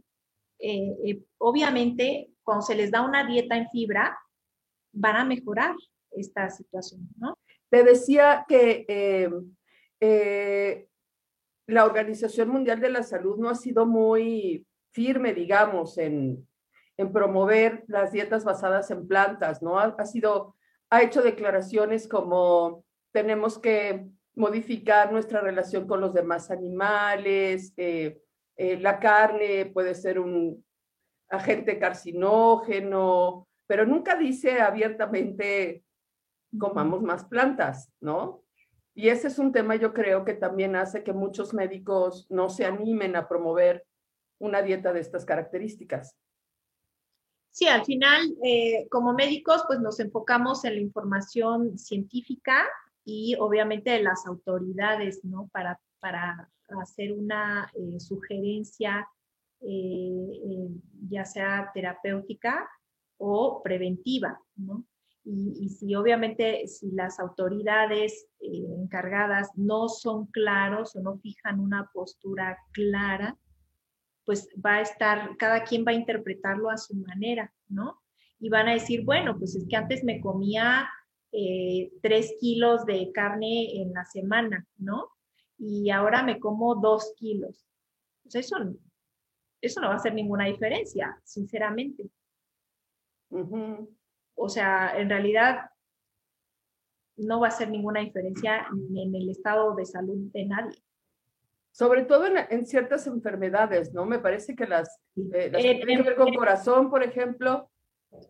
Eh, 0.59 0.95
eh, 1.05 1.25
obviamente 1.39 2.31
cuando 2.43 2.63
se 2.63 2.75
les 2.75 2.91
da 2.91 3.03
una 3.03 3.25
dieta 3.25 3.57
en 3.57 3.69
fibra, 3.71 4.19
van 4.93 5.17
a 5.17 5.25
mejorar 5.25 5.77
esta 6.11 6.51
situación, 6.51 7.09
¿no? 7.17 7.39
Te 7.69 7.85
decía 7.85 8.45
que 8.49 8.85
eh, 8.89 9.31
eh, 10.01 10.89
la 11.71 11.85
Organización 11.85 12.49
Mundial 12.49 12.81
de 12.81 12.91
la 12.91 13.03
Salud 13.03 13.39
no 13.39 13.49
ha 13.49 13.55
sido 13.55 13.87
muy 13.87 14.67
firme, 14.93 15.33
digamos, 15.35 15.99
en, 15.99 16.47
promover 17.15 17.85
las 17.87 18.13
dietas 18.13 18.45
basadas 18.45 18.91
en 18.91 19.09
plantas, 19.09 19.63
¿no? 19.63 19.79
Ha, 19.79 20.05
sido, 20.05 20.55
ha 20.91 21.03
hecho 21.03 21.23
declaraciones 21.23 22.07
como 22.07 22.85
tenemos 23.11 23.59
que 23.59 24.07
modificar 24.35 25.11
nuestra 25.11 25.41
relación 25.41 25.87
con 25.87 26.03
los 26.03 26.13
demás 26.13 26.51
animales, 26.51 27.73
eh, 27.79 28.21
la 28.81 29.01
carne 29.01 29.65
puede 29.65 29.95
ser 29.95 30.19
un, 30.19 30.63
agente 31.31 31.79
carcinógeno, 31.79 33.49
pero 33.67 33.87
nunca 33.87 34.17
dice 34.17 34.61
abiertamente 34.61 35.85
comamos 36.59 37.03
más 37.03 37.25
plantas, 37.25 37.91
¿no? 38.01 38.43
Y 38.95 39.09
ese 39.09 39.29
es 39.29 39.39
un 39.39 39.53
tema 39.53 39.77
yo 39.77 39.93
creo 39.93 40.25
que 40.25 40.35
también 40.35 40.77
hace 40.77 41.03
que 41.05 41.13
muchos 41.13 41.55
médicos 41.55 42.27
no 42.29 42.49
se 42.49 42.65
animen 42.65 43.17
a 43.17 43.29
promover 43.29 43.87
una 44.39 44.63
dieta 44.63 44.93
de 44.93 45.01
estas 45.01 45.25
características. 45.25 46.17
Sí, 47.53 47.67
al 47.67 47.85
final, 47.85 48.37
eh, 48.45 48.87
como 48.91 49.13
médicos, 49.13 49.65
pues 49.67 49.81
nos 49.81 49.99
enfocamos 50.01 50.65
en 50.65 50.75
la 50.77 50.81
información 50.81 51.79
científica 51.79 52.65
y 53.05 53.35
obviamente 53.39 53.91
de 53.91 54.03
las 54.03 54.27
autoridades, 54.27 55.25
¿no? 55.25 55.49
Para, 55.53 55.81
para 55.99 56.49
hacer 56.81 57.13
una 57.13 57.71
eh, 57.75 57.99
sugerencia 57.99 59.07
eh, 59.63 60.69
ya 61.11 61.25
sea 61.27 61.71
terapéutica 61.75 62.67
o 63.19 63.63
preventiva, 63.63 64.41
¿no? 64.57 64.85
Y, 65.25 65.69
si 65.69 65.95
obviamente 65.95 66.67
si 66.67 66.91
las 66.93 67.21
autoridades 67.21 68.27
eh, 68.41 68.65
encargadas 68.79 69.51
no 69.55 69.89
son 69.89 70.27
claros 70.27 70.97
o 70.97 71.01
no 71.01 71.19
fijan 71.19 71.61
una 71.61 71.91
postura 71.93 72.59
clara, 72.73 73.37
pues 74.25 74.49
va 74.65 74.77
a 74.77 74.81
estar, 74.81 75.37
cada 75.37 75.65
quien 75.65 75.85
va 75.87 75.93
a 75.93 75.95
interpretarlo 75.95 76.71
a 76.71 76.79
su 76.79 76.95
manera, 76.95 77.53
¿no? 77.69 78.01
Y 78.39 78.49
van 78.49 78.69
a 78.69 78.73
decir, 78.73 79.05
bueno, 79.05 79.39
pues 79.39 79.55
es 79.55 79.67
que 79.69 79.77
antes 79.77 80.03
me 80.05 80.21
comía 80.21 80.89
tres 82.03 82.35
kilos 82.41 82.85
de 82.87 83.13
carne 83.13 83.81
en 83.81 83.93
la 83.93 84.05
semana, 84.05 84.67
¿no? 84.79 85.09
Y 85.59 85.91
ahora 85.91 86.23
me 86.23 86.41
como 86.41 86.75
dos 86.75 87.15
kilos. 87.17 87.67
Pues 88.23 88.35
eso 88.35 88.57
eso 89.61 89.81
no 89.81 89.89
va 89.89 89.95
a 89.95 89.97
hacer 89.97 90.15
ninguna 90.15 90.47
diferencia, 90.47 91.21
sinceramente. 91.25 92.09
O 94.43 94.49
sea, 94.49 94.97
en 94.97 95.11
realidad 95.11 95.71
no 97.19 97.41
va 97.41 97.49
a 97.49 97.51
hacer 97.51 97.69
ninguna 97.69 98.01
diferencia 98.01 98.67
en 98.73 99.15
el 99.15 99.29
estado 99.29 99.75
de 99.75 99.85
salud 99.85 100.17
de 100.33 100.47
nadie. 100.47 100.83
Sobre 101.73 102.05
todo 102.05 102.25
en, 102.27 102.67
ciertas 102.67 103.07
enfermedades, 103.07 103.93
¿no? 103.93 104.07
Me 104.07 104.19
parece 104.19 104.57
que 104.57 104.67
las, 104.67 104.99
eh, 105.17 105.51
que 105.53 105.75
tienen 105.75 105.99
que 105.99 106.09
ver 106.09 106.17
con 106.17 106.33
corazón, 106.33 106.89
por 106.91 107.03
ejemplo. 107.03 107.71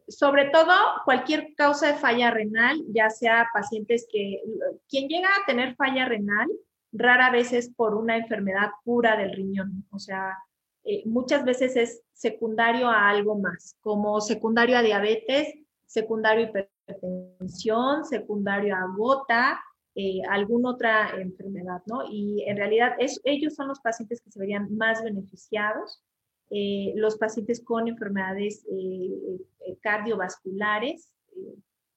Sobre 0.09 0.51
todo 0.51 0.75
cualquier 1.05 1.55
causa 1.57 1.87
de 1.87 1.99
falla 1.99 2.33
renal, 2.33 2.77
ya 2.89 3.09
sea 3.09 3.49
pacientes 3.55 4.07
que, 4.11 4.43
quien 4.89 5.09
llega 5.09 5.29
a 5.29 5.47
tener 5.47 5.77
falla 5.77 6.07
renal, 6.07 6.49
rara 6.93 7.31
vez 7.31 7.53
es 7.53 7.73
por 7.73 7.95
una 7.95 8.17
enfermedad 8.17 8.71
pura 8.85 9.17
del 9.17 9.33
riñón, 9.33 9.87
o 9.91 9.99
sea, 10.01 10.37
eh, 10.85 11.03
muchas 11.07 11.45
veces 11.45 11.77
es 11.77 12.03
secundario 12.13 12.89
a 12.89 13.09
algo 13.09 13.39
más, 13.39 13.77
como 13.81 14.21
secundario 14.21 14.77
a 14.77 14.83
diabetes, 14.83 15.55
secundario 15.91 16.49
hipertensión, 16.49 18.05
secundario 18.05 18.77
a 18.77 18.87
gota, 18.97 19.61
eh, 19.95 20.21
alguna 20.29 20.71
otra 20.71 21.21
enfermedad, 21.21 21.83
¿no? 21.87 22.05
Y 22.11 22.45
en 22.47 22.57
realidad 22.57 22.93
es, 22.99 23.21
ellos 23.25 23.55
son 23.55 23.69
los 23.69 23.81
pacientes 23.81 24.21
que 24.21 24.31
se 24.31 24.39
verían 24.39 24.75
más 24.77 25.03
beneficiados, 25.03 26.03
eh, 26.51 26.93
los 26.97 27.17
pacientes 27.17 27.63
con 27.65 27.89
enfermedades 27.89 28.65
cardiovasculares, 29.81 31.13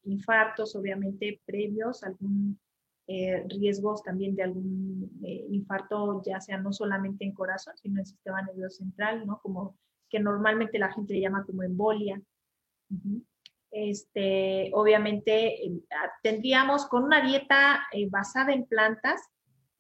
infartos 0.04 0.76
obviamente 0.76 1.42
previos, 1.46 2.04
algún 2.04 2.60
eh, 3.06 3.46
riesgos 3.50 4.02
también 4.02 4.34
de 4.34 4.44
algún 4.44 5.12
eh, 5.26 5.46
infarto, 5.50 6.22
ya 6.26 6.40
sea 6.40 6.58
no 6.58 6.72
solamente 6.72 7.26
en 7.26 7.34
corazón, 7.34 7.74
sino 7.76 8.00
en 8.00 8.06
sistema 8.06 8.42
nervioso 8.42 8.78
central, 8.78 9.28
¿no? 9.28 9.42
Como 9.42 9.78
que 10.10 10.22
normalmente 10.22 10.80
la 10.80 10.94
gente 10.94 11.14
le 11.14 11.20
llama 11.20 11.44
como 11.46 11.64
embolia. 11.64 12.22
Este, 13.74 14.70
obviamente 14.74 15.58
ah, 15.92 16.12
tendríamos 16.22 16.86
con 16.86 17.04
una 17.04 17.26
dieta 17.26 17.84
eh, 17.92 18.08
basada 18.10 18.54
en 18.54 18.66
plantas, 18.66 19.20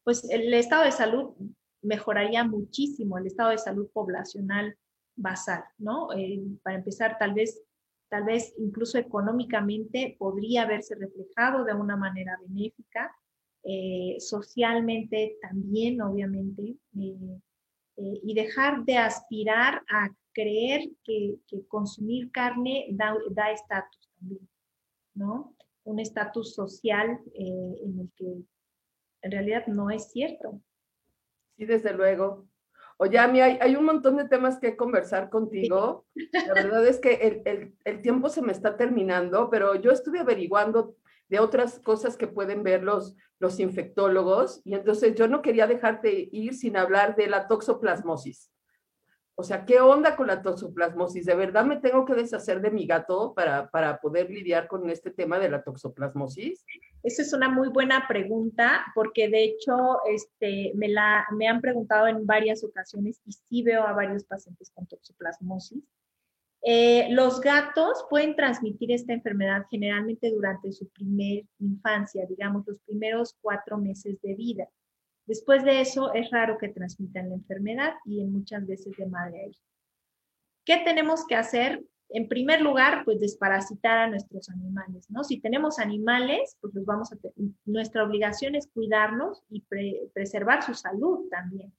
pues 0.03 0.27
el 0.29 0.53
estado 0.53 0.83
de 0.83 0.91
salud 0.91 1.35
mejoraría 1.81 2.43
muchísimo, 2.43 3.17
el 3.17 3.27
estado 3.27 3.51
de 3.51 3.57
salud 3.57 3.87
poblacional 3.93 4.75
basal, 5.15 5.63
¿no? 5.77 6.07
para 6.63 6.77
empezar, 6.77 7.17
tal 7.19 7.33
vez, 7.35 7.61
tal 8.09 8.23
vez 8.23 8.53
incluso 8.57 8.97
económicamente 8.97 10.15
podría 10.17 10.65
verse 10.65 10.95
reflejado 10.95 11.63
de 11.63 11.73
una 11.75 11.95
manera 11.95 12.37
benéfica 12.47 13.15
eh, 13.65 14.17
socialmente 14.19 15.37
también, 15.41 16.01
obviamente, 16.01 16.75
eh, 16.99 17.39
eh, 17.95 18.19
y 18.21 18.33
dejar 18.33 18.83
de 18.83 18.97
aspirar 18.97 19.81
a 19.89 20.09
creer 20.33 20.89
que, 21.03 21.35
consumir 21.67 22.31
carne 22.31 22.87
da 22.91 23.51
estatus 23.51 24.09
también, 24.19 24.49
¿no? 25.13 25.55
Un 25.83 25.99
estatus 25.99 26.53
social 26.53 27.19
en 27.33 27.99
el 27.99 28.11
que 28.15 28.43
en 29.23 29.31
realidad 29.31 29.67
no 29.67 29.89
es 29.89 30.11
cierto. 30.11 30.61
Sí, 31.57 31.65
desde 31.65 31.93
luego. 31.93 32.47
Oye, 32.97 33.17
a 33.17 33.27
mí 33.27 33.41
hay, 33.41 33.75
un 33.75 33.85
montón 33.85 34.17
de 34.17 34.27
temas 34.27 34.59
que 34.59 34.77
conversar 34.77 35.29
contigo. 35.29 36.05
La 36.31 36.53
verdad 36.53 36.85
es 36.85 36.99
que 36.99 37.13
el, 37.15 37.41
el, 37.45 37.75
el, 37.85 38.01
tiempo 38.01 38.29
se 38.29 38.41
me 38.41 38.51
está 38.51 38.77
terminando, 38.77 39.49
pero 39.49 39.75
yo 39.75 39.91
estuve 39.91 40.19
averiguando 40.19 40.95
de 41.27 41.39
otras 41.39 41.79
cosas 41.79 42.15
que 42.15 42.27
pueden 42.27 42.63
ver 42.63 42.83
los, 42.83 43.15
los 43.39 43.59
infectólogos. 43.59 44.61
Y 44.63 44.75
entonces 44.75 45.15
yo 45.15 45.27
no 45.27 45.41
quería 45.41 45.67
dejarte 45.67 46.29
ir 46.31 46.53
sin 46.53 46.77
hablar 46.77 47.15
de 47.15 47.27
la 47.27 47.47
toxoplasmosis. 47.47 48.51
O 49.35 49.43
sea, 49.43 49.65
¿qué 49.65 49.79
onda 49.79 50.15
con 50.15 50.27
la 50.27 50.43
toxoplasmosis? 50.43 51.25
¿De 51.25 51.33
verdad 51.33 51.65
me 51.65 51.77
tengo 51.77 52.05
que 52.05 52.13
deshacer 52.13 52.61
de 52.61 52.69
mi 52.69 52.85
gato 52.85 53.33
para, 53.33 53.67
para 53.69 53.99
poder 53.99 54.29
lidiar 54.29 54.67
con 54.67 54.87
este 54.89 55.09
tema 55.09 55.39
de 55.39 55.49
la 55.49 55.63
toxoplasmosis? 55.63 56.63
Esa 57.01 57.21
es 57.23 57.33
una 57.33 57.49
muy 57.49 57.69
buena 57.69 58.07
pregunta, 58.07 58.85
porque 58.93 59.29
de 59.29 59.43
hecho 59.43 59.99
este, 60.07 60.71
me, 60.75 60.87
la, 60.87 61.25
me 61.31 61.47
han 61.47 61.61
preguntado 61.61 62.07
en 62.07 62.27
varias 62.27 62.63
ocasiones 62.63 63.19
y 63.25 63.31
sí 63.31 63.63
veo 63.63 63.83
a 63.83 63.93
varios 63.93 64.23
pacientes 64.23 64.71
con 64.73 64.85
toxoplasmosis. 64.85 65.83
Eh, 66.65 67.07
los 67.09 67.41
gatos 67.41 68.05
pueden 68.09 68.35
transmitir 68.35 68.91
esta 68.93 69.11
enfermedad 69.11 69.65
generalmente 69.69 70.31
durante 70.31 70.71
su 70.71 70.87
primer 70.89 71.43
infancia, 71.59 72.25
digamos 72.25 72.65
los 72.65 72.79
primeros 72.85 73.35
cuatro 73.41 73.77
meses 73.77 74.21
de 74.21 74.35
vida. 74.35 74.69
Después 75.25 75.63
de 75.63 75.81
eso 75.81 76.13
es 76.13 76.29
raro 76.31 76.57
que 76.57 76.69
transmitan 76.69 77.29
la 77.29 77.35
enfermedad 77.35 77.93
y 78.05 78.21
en 78.21 78.31
muchas 78.31 78.65
veces 78.67 78.95
de 78.97 79.05
madre 79.05 79.41
a 79.41 79.47
hija. 79.47 79.63
¿Qué 80.65 80.77
tenemos 80.85 81.25
que 81.27 81.35
hacer? 81.35 81.83
en 82.13 82.27
primer 82.27 82.61
lugar, 82.61 83.03
pues 83.05 83.19
desparasitar 83.19 83.97
a 83.97 84.07
nuestros 84.07 84.47
animales, 84.49 85.09
¿no? 85.09 85.23
Si 85.23 85.39
tenemos 85.39 85.79
animales, 85.79 86.55
pues 86.61 86.73
los 86.75 86.85
vamos 86.85 87.11
a 87.11 87.17
nuestra 87.65 88.03
obligación 88.03 88.53
es 88.53 88.67
cuidarlos 88.67 89.43
y 89.49 89.63
preservar 90.13 90.61
su 90.61 90.75
salud 90.75 91.27
también. 91.31 91.73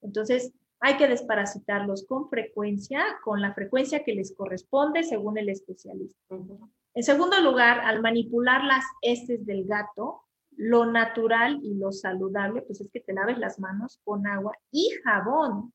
Entonces, 0.00 0.52
hay 0.78 0.96
que 0.96 1.08
desparasitarlos 1.08 2.06
con 2.06 2.28
frecuencia, 2.30 3.04
con 3.24 3.42
la 3.42 3.52
frecuencia 3.52 4.04
que 4.04 4.14
les 4.14 4.32
corresponde 4.32 5.02
según 5.02 5.36
el 5.38 5.48
especialista. 5.48 6.20
En 6.94 7.02
segundo 7.02 7.40
lugar, 7.40 7.80
al 7.80 8.00
manipular 8.00 8.62
las 8.64 8.84
heces 9.02 9.44
del 9.44 9.66
gato, 9.66 10.22
lo 10.60 10.84
natural 10.84 11.58
y 11.62 11.74
lo 11.74 11.90
saludable, 11.90 12.60
pues 12.60 12.82
es 12.82 12.90
que 12.92 13.00
te 13.00 13.14
laves 13.14 13.38
las 13.38 13.58
manos 13.58 13.98
con 14.04 14.26
agua 14.26 14.52
y 14.70 14.90
jabón. 15.02 15.72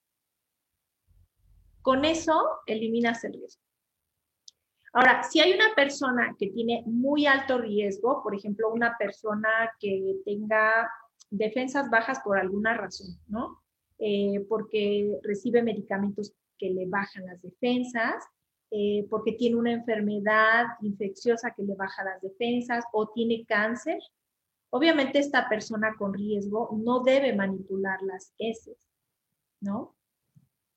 Con 1.82 2.06
eso 2.06 2.48
eliminas 2.68 3.24
el 3.24 3.34
riesgo. 3.34 3.64
Ahora, 4.94 5.24
si 5.24 5.40
hay 5.40 5.54
una 5.54 5.74
persona 5.76 6.36
que 6.38 6.52
tiene 6.52 6.84
muy 6.86 7.26
alto 7.26 7.58
riesgo, 7.58 8.22
por 8.22 8.36
ejemplo, 8.36 8.72
una 8.72 8.96
persona 8.98 9.50
que 9.80 10.18
tenga 10.24 10.88
defensas 11.32 11.90
bajas 11.90 12.20
por 12.24 12.38
alguna 12.38 12.78
razón, 12.78 13.20
¿no? 13.28 13.64
Eh, 13.98 14.46
porque 14.48 15.18
recibe 15.24 15.64
medicamentos 15.64 16.32
que 16.60 16.70
le 16.70 16.86
bajan 16.86 17.26
las 17.26 17.42
defensas, 17.42 18.24
eh, 18.70 19.08
porque 19.10 19.32
tiene 19.32 19.56
una 19.56 19.72
enfermedad 19.72 20.66
infecciosa 20.82 21.56
que 21.56 21.64
le 21.64 21.74
baja 21.74 22.04
las 22.04 22.22
defensas 22.22 22.86
o 22.94 23.10
tiene 23.10 23.46
cáncer. 23.48 23.98
Obviamente 24.76 25.20
esta 25.20 25.48
persona 25.48 25.96
con 25.98 26.14
riesgo 26.14 26.70
no 26.84 27.02
debe 27.02 27.34
manipular 27.34 28.02
las 28.02 28.34
heces, 28.38 28.78
¿no? 29.62 29.96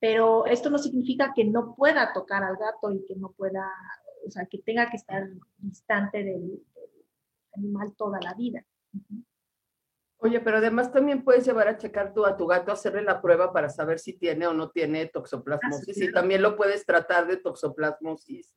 Pero 0.00 0.46
esto 0.46 0.70
no 0.70 0.78
significa 0.78 1.32
que 1.34 1.44
no 1.44 1.74
pueda 1.74 2.12
tocar 2.12 2.44
al 2.44 2.56
gato 2.56 2.92
y 2.92 3.04
que 3.06 3.16
no 3.16 3.32
pueda 3.32 3.68
o 4.26 4.30
sea, 4.30 4.46
que 4.46 4.58
tenga 4.58 4.90
que 4.90 4.96
estar 4.96 5.28
distante 5.56 6.22
del, 6.22 6.62
animal 7.54 7.94
toda 7.96 8.20
la 8.20 8.34
vida. 8.34 8.64
Oye, 10.18 10.40
pero 10.40 10.58
además 10.58 10.92
también 10.92 11.24
puedes 11.24 11.44
llevar 11.44 11.68
a 11.68 11.76
checar 11.76 12.12
tú 12.12 12.24
a 12.24 12.36
tu 12.36 12.46
gato, 12.46 12.70
hacerle 12.70 13.02
la 13.02 13.20
prueba 13.20 13.52
para 13.52 13.68
saber 13.68 13.98
si 13.98 14.12
tiene 14.12 14.46
o 14.46 14.52
no 14.52 14.70
tiene 14.70 15.06
toxoplasmosis. 15.06 16.00
y 16.00 16.12
también 16.12 16.42
lo 16.42 16.56
puedes 16.56 16.84
tratar 16.84 17.26
de 17.26 17.38
toxoplasmosis 17.38 18.54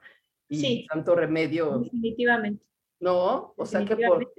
y 0.50 0.86
tanto 0.88 1.16
remedio. 1.16 1.80
Definitivamente. 1.80 2.66
No, 3.00 3.54
o 3.58 3.66
sea 3.66 3.84
que 3.86 3.96
por, 3.96 4.32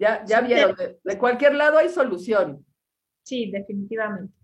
ya, 0.00 0.24
ya 0.24 0.40
vieron, 0.40 0.74
de, 1.04 1.18
cualquier 1.18 1.54
lado 1.54 1.76
hay 1.76 1.90
solución. 1.90 2.64
Sí, 3.22 3.50
definitivamente. 3.50 4.34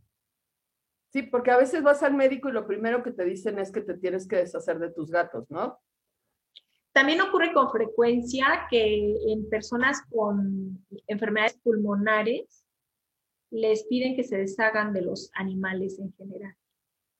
Sí, 1.11 1.22
porque 1.22 1.50
a 1.50 1.57
veces 1.57 1.82
vas 1.82 2.02
al 2.02 2.12
médico 2.12 2.50
y 2.50 2.52
lo 2.52 2.66
primero 2.66 3.02
que 3.02 3.11
te 3.11 3.24
dicen 3.24 3.59
es 3.59 3.72
que 3.72 3.80
te 3.80 3.94
tienes 3.94 4.28
que 4.28 4.36
deshacer 4.36 4.78
de 4.78 4.92
tus 4.92 5.11
gatos, 5.11 5.50
¿no? 5.50 5.80
También 6.92 7.22
ocurre 7.22 7.54
con 7.54 7.70
frecuencia 7.70 8.66
que 8.70 9.16
en 9.28 9.48
personas 9.48 10.02
con 10.11 10.84
enfermedades 11.07 11.59
pulmonares 11.62 12.66
les 13.50 13.86
piden 13.86 14.14
que 14.14 14.24
se 14.24 14.36
deshagan 14.36 14.92
de 14.92 15.02
los 15.02 15.30
animales 15.34 15.98
en 15.98 16.12
general. 16.14 16.54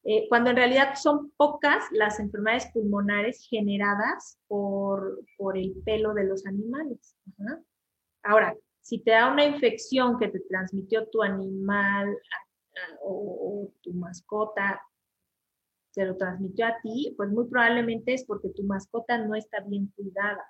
Eh, 0.05 0.27
cuando 0.29 0.51
en 0.51 0.57
realidad 0.57 0.95
son 0.95 1.33
pocas 1.37 1.85
las 1.91 2.21
enfermedades 2.21 2.67
pulmonares 2.73 3.47
generadas 3.49 4.39
por, 4.47 5.21
por 5.39 5.57
el 5.57 5.75
pelo 5.85 6.13
de 6.13 6.25
los 6.25 6.47
animales. 6.47 7.17
Ahora, 8.27 8.57
si 8.81 8.99
te 8.99 9.13
da 9.13 9.33
una 9.33 9.45
infección 9.45 10.19
que 10.19 10.29
te 10.29 10.41
transmitió 10.41 11.09
tu 11.09 11.23
animal 11.23 12.17
o, 13.03 13.11
o 13.11 13.73
tu 13.83 13.93
mascota 13.95 14.81
se 15.97 16.05
lo 16.05 16.15
transmitió 16.19 16.67
a 16.67 16.77
ti, 16.83 17.15
pues 17.17 17.31
muy 17.31 17.47
probablemente 17.49 18.13
es 18.13 18.27
porque 18.27 18.51
tu 18.51 18.63
mascota 18.65 19.17
no 19.17 19.35
está 19.35 19.61
bien 19.67 19.91
cuidada, 19.97 20.45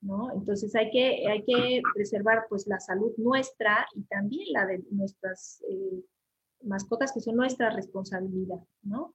¿no? 0.00 0.32
Entonces 0.32 0.74
hay 0.74 0.90
que, 0.90 1.28
hay 1.28 1.44
que 1.44 1.80
preservar 1.94 2.46
pues 2.48 2.66
la 2.66 2.80
salud 2.80 3.12
nuestra 3.16 3.86
y 3.94 4.02
también 4.06 4.52
la 4.52 4.66
de 4.66 4.82
nuestras 4.90 5.62
eh, 5.68 6.02
mascotas 6.64 7.12
que 7.12 7.20
son 7.20 7.36
nuestra 7.36 7.70
responsabilidad, 7.70 8.58
¿no? 8.82 9.14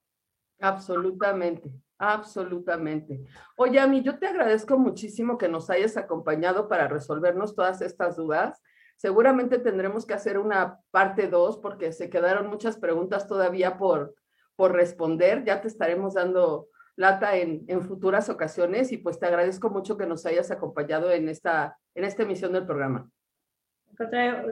Absolutamente, 0.58 1.70
absolutamente. 1.98 3.24
Oye, 3.56 3.80
a 3.80 3.86
mí 3.86 4.02
yo 4.02 4.18
te 4.18 4.26
agradezco 4.26 4.78
muchísimo 4.78 5.38
que 5.38 5.48
nos 5.48 5.70
hayas 5.70 5.96
acompañado 5.96 6.68
para 6.68 6.88
resolvernos 6.88 7.54
todas 7.54 7.80
estas 7.82 8.16
dudas. 8.16 8.62
Seguramente 8.96 9.58
tendremos 9.58 10.06
que 10.06 10.14
hacer 10.14 10.38
una 10.38 10.78
parte 10.90 11.28
dos 11.28 11.58
porque 11.58 11.92
se 11.92 12.08
quedaron 12.08 12.48
muchas 12.48 12.78
preguntas 12.78 13.26
todavía 13.26 13.76
por, 13.76 14.14
por 14.56 14.72
responder. 14.72 15.44
Ya 15.44 15.60
te 15.60 15.68
estaremos 15.68 16.14
dando 16.14 16.68
lata 16.96 17.36
en, 17.36 17.64
en, 17.68 17.82
futuras 17.82 18.28
ocasiones 18.30 18.90
y 18.90 18.96
pues 18.96 19.18
te 19.18 19.26
agradezco 19.26 19.68
mucho 19.68 19.98
que 19.98 20.06
nos 20.06 20.24
hayas 20.24 20.50
acompañado 20.50 21.10
en 21.12 21.28
esta, 21.28 21.78
en 21.94 22.04
esta 22.04 22.22
emisión 22.22 22.52
del 22.52 22.64
programa. 22.64 23.10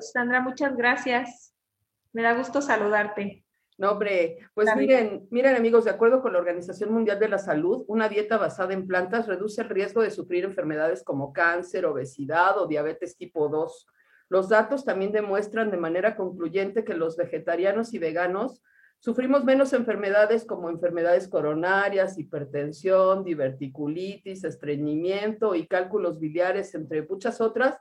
Sandra, 0.00 0.40
muchas 0.40 0.76
gracias. 0.76 1.54
Me 2.12 2.22
da 2.22 2.34
gusto 2.34 2.62
saludarte. 2.62 3.43
No, 3.76 3.92
hombre, 3.92 4.38
pues 4.54 4.68
miren, 4.76 5.26
miren 5.30 5.56
amigos, 5.56 5.84
de 5.84 5.90
acuerdo 5.90 6.22
con 6.22 6.32
la 6.32 6.38
Organización 6.38 6.92
Mundial 6.92 7.18
de 7.18 7.28
la 7.28 7.38
Salud, 7.38 7.84
una 7.88 8.08
dieta 8.08 8.36
basada 8.38 8.72
en 8.72 8.86
plantas 8.86 9.26
reduce 9.26 9.62
el 9.62 9.68
riesgo 9.68 10.02
de 10.02 10.12
sufrir 10.12 10.44
enfermedades 10.44 11.02
como 11.02 11.32
cáncer, 11.32 11.84
obesidad 11.84 12.56
o 12.58 12.68
diabetes 12.68 13.16
tipo 13.16 13.48
2. 13.48 13.86
Los 14.28 14.48
datos 14.48 14.84
también 14.84 15.10
demuestran 15.10 15.70
de 15.70 15.76
manera 15.76 16.16
concluyente 16.16 16.84
que 16.84 16.94
los 16.94 17.16
vegetarianos 17.16 17.92
y 17.94 17.98
veganos 17.98 18.62
Sufrimos 19.04 19.44
menos 19.44 19.74
enfermedades 19.74 20.46
como 20.46 20.70
enfermedades 20.70 21.28
coronarias, 21.28 22.18
hipertensión, 22.18 23.22
diverticulitis, 23.22 24.44
estreñimiento 24.44 25.54
y 25.54 25.66
cálculos 25.66 26.18
biliares, 26.18 26.74
entre 26.74 27.02
muchas 27.02 27.42
otras, 27.42 27.76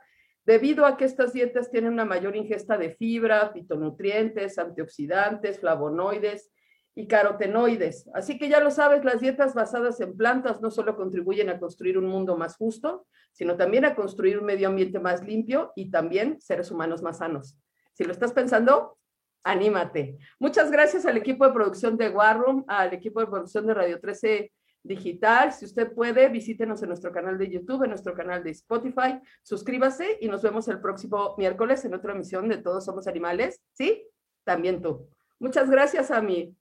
debido 0.46 0.86
a 0.86 0.98
que 0.98 1.06
estas 1.06 1.34
dietas 1.34 1.72
tienen 1.72 1.94
una 1.94 2.06
mayor 2.06 2.36
ingesta 2.36 2.78
de 2.78 2.92
fibra, 2.92 3.52
fitonutrientes, 3.54 4.58
antioxidantes, 4.58 5.60
flavonoides 5.60 6.52
y 6.96 7.08
carotenoides. 7.08 8.10
Así 8.14 8.38
que 8.38 8.50
ya 8.50 8.60
lo 8.60 8.70
sabes, 8.70 9.04
las 9.04 9.22
dietas 9.22 9.54
basadas 9.54 10.00
en 10.02 10.16
plantas 10.16 10.62
no 10.62 10.70
solo 10.70 10.96
contribuyen 10.96 11.50
a 11.50 11.60
construir 11.60 11.98
un 11.98 12.06
mundo 12.06 12.38
más 12.38 12.56
justo, 12.56 13.08
sino 13.32 13.58
también 13.58 13.86
a 13.86 13.96
construir 13.96 14.38
un 14.38 14.46
medio 14.46 14.68
ambiente 14.68 15.00
más 15.00 15.24
limpio 15.24 15.72
y 15.76 15.90
también 15.90 16.40
seres 16.40 16.70
humanos 16.70 17.02
más 17.02 17.18
sanos. 17.18 17.58
Si 17.94 18.04
lo 18.04 18.12
estás 18.12 18.34
pensando, 18.34 18.98
anímate. 19.44 20.18
Muchas 20.40 20.72
gracias 20.72 21.06
al 21.06 21.18
equipo 21.18 21.46
de 21.46 21.54
producción 21.54 21.98
de 21.98 22.10
War 22.10 22.40
Room, 22.40 22.64
al 22.68 22.94
equipo 22.94 23.20
de 23.20 23.28
producción 23.28 23.66
de 23.66 23.74
Radio 23.74 24.00
13 24.00 24.52
Digital. 24.84 25.54
Si 25.54 25.66
usted 25.66 25.94
puede, 25.94 26.28
visítenos 26.28 26.82
en 26.84 26.90
nuestro 26.90 27.12
canal 27.12 27.38
de 27.38 27.50
YouTube, 27.50 27.84
en 27.84 27.90
nuestro 27.90 28.14
canal 28.14 28.44
de 28.44 28.52
Spotify. 28.52 29.20
Suscríbase 29.42 30.18
y 30.20 30.28
nos 30.28 30.42
vemos 30.42 30.68
el 30.68 30.82
próximo 30.82 31.36
miércoles 31.38 31.86
en 31.86 31.94
otra 31.94 32.14
emisión 32.14 32.50
de 32.50 32.58
Todos 32.58 32.86
Somos 32.86 33.08
Animales. 33.08 33.62
¿Sí? 33.72 34.06
También 34.44 34.82
tú. 34.82 35.08
Muchas 35.40 35.70
gracias 35.70 36.12
a 36.12 36.22
mí. 36.22 36.56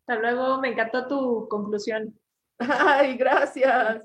Hasta 0.00 0.20
luego, 0.20 0.60
me 0.60 0.68
encantó 0.68 1.06
tu 1.06 1.48
conclusión. 1.48 2.18
Ay, 2.58 3.16
gracias. 3.16 4.02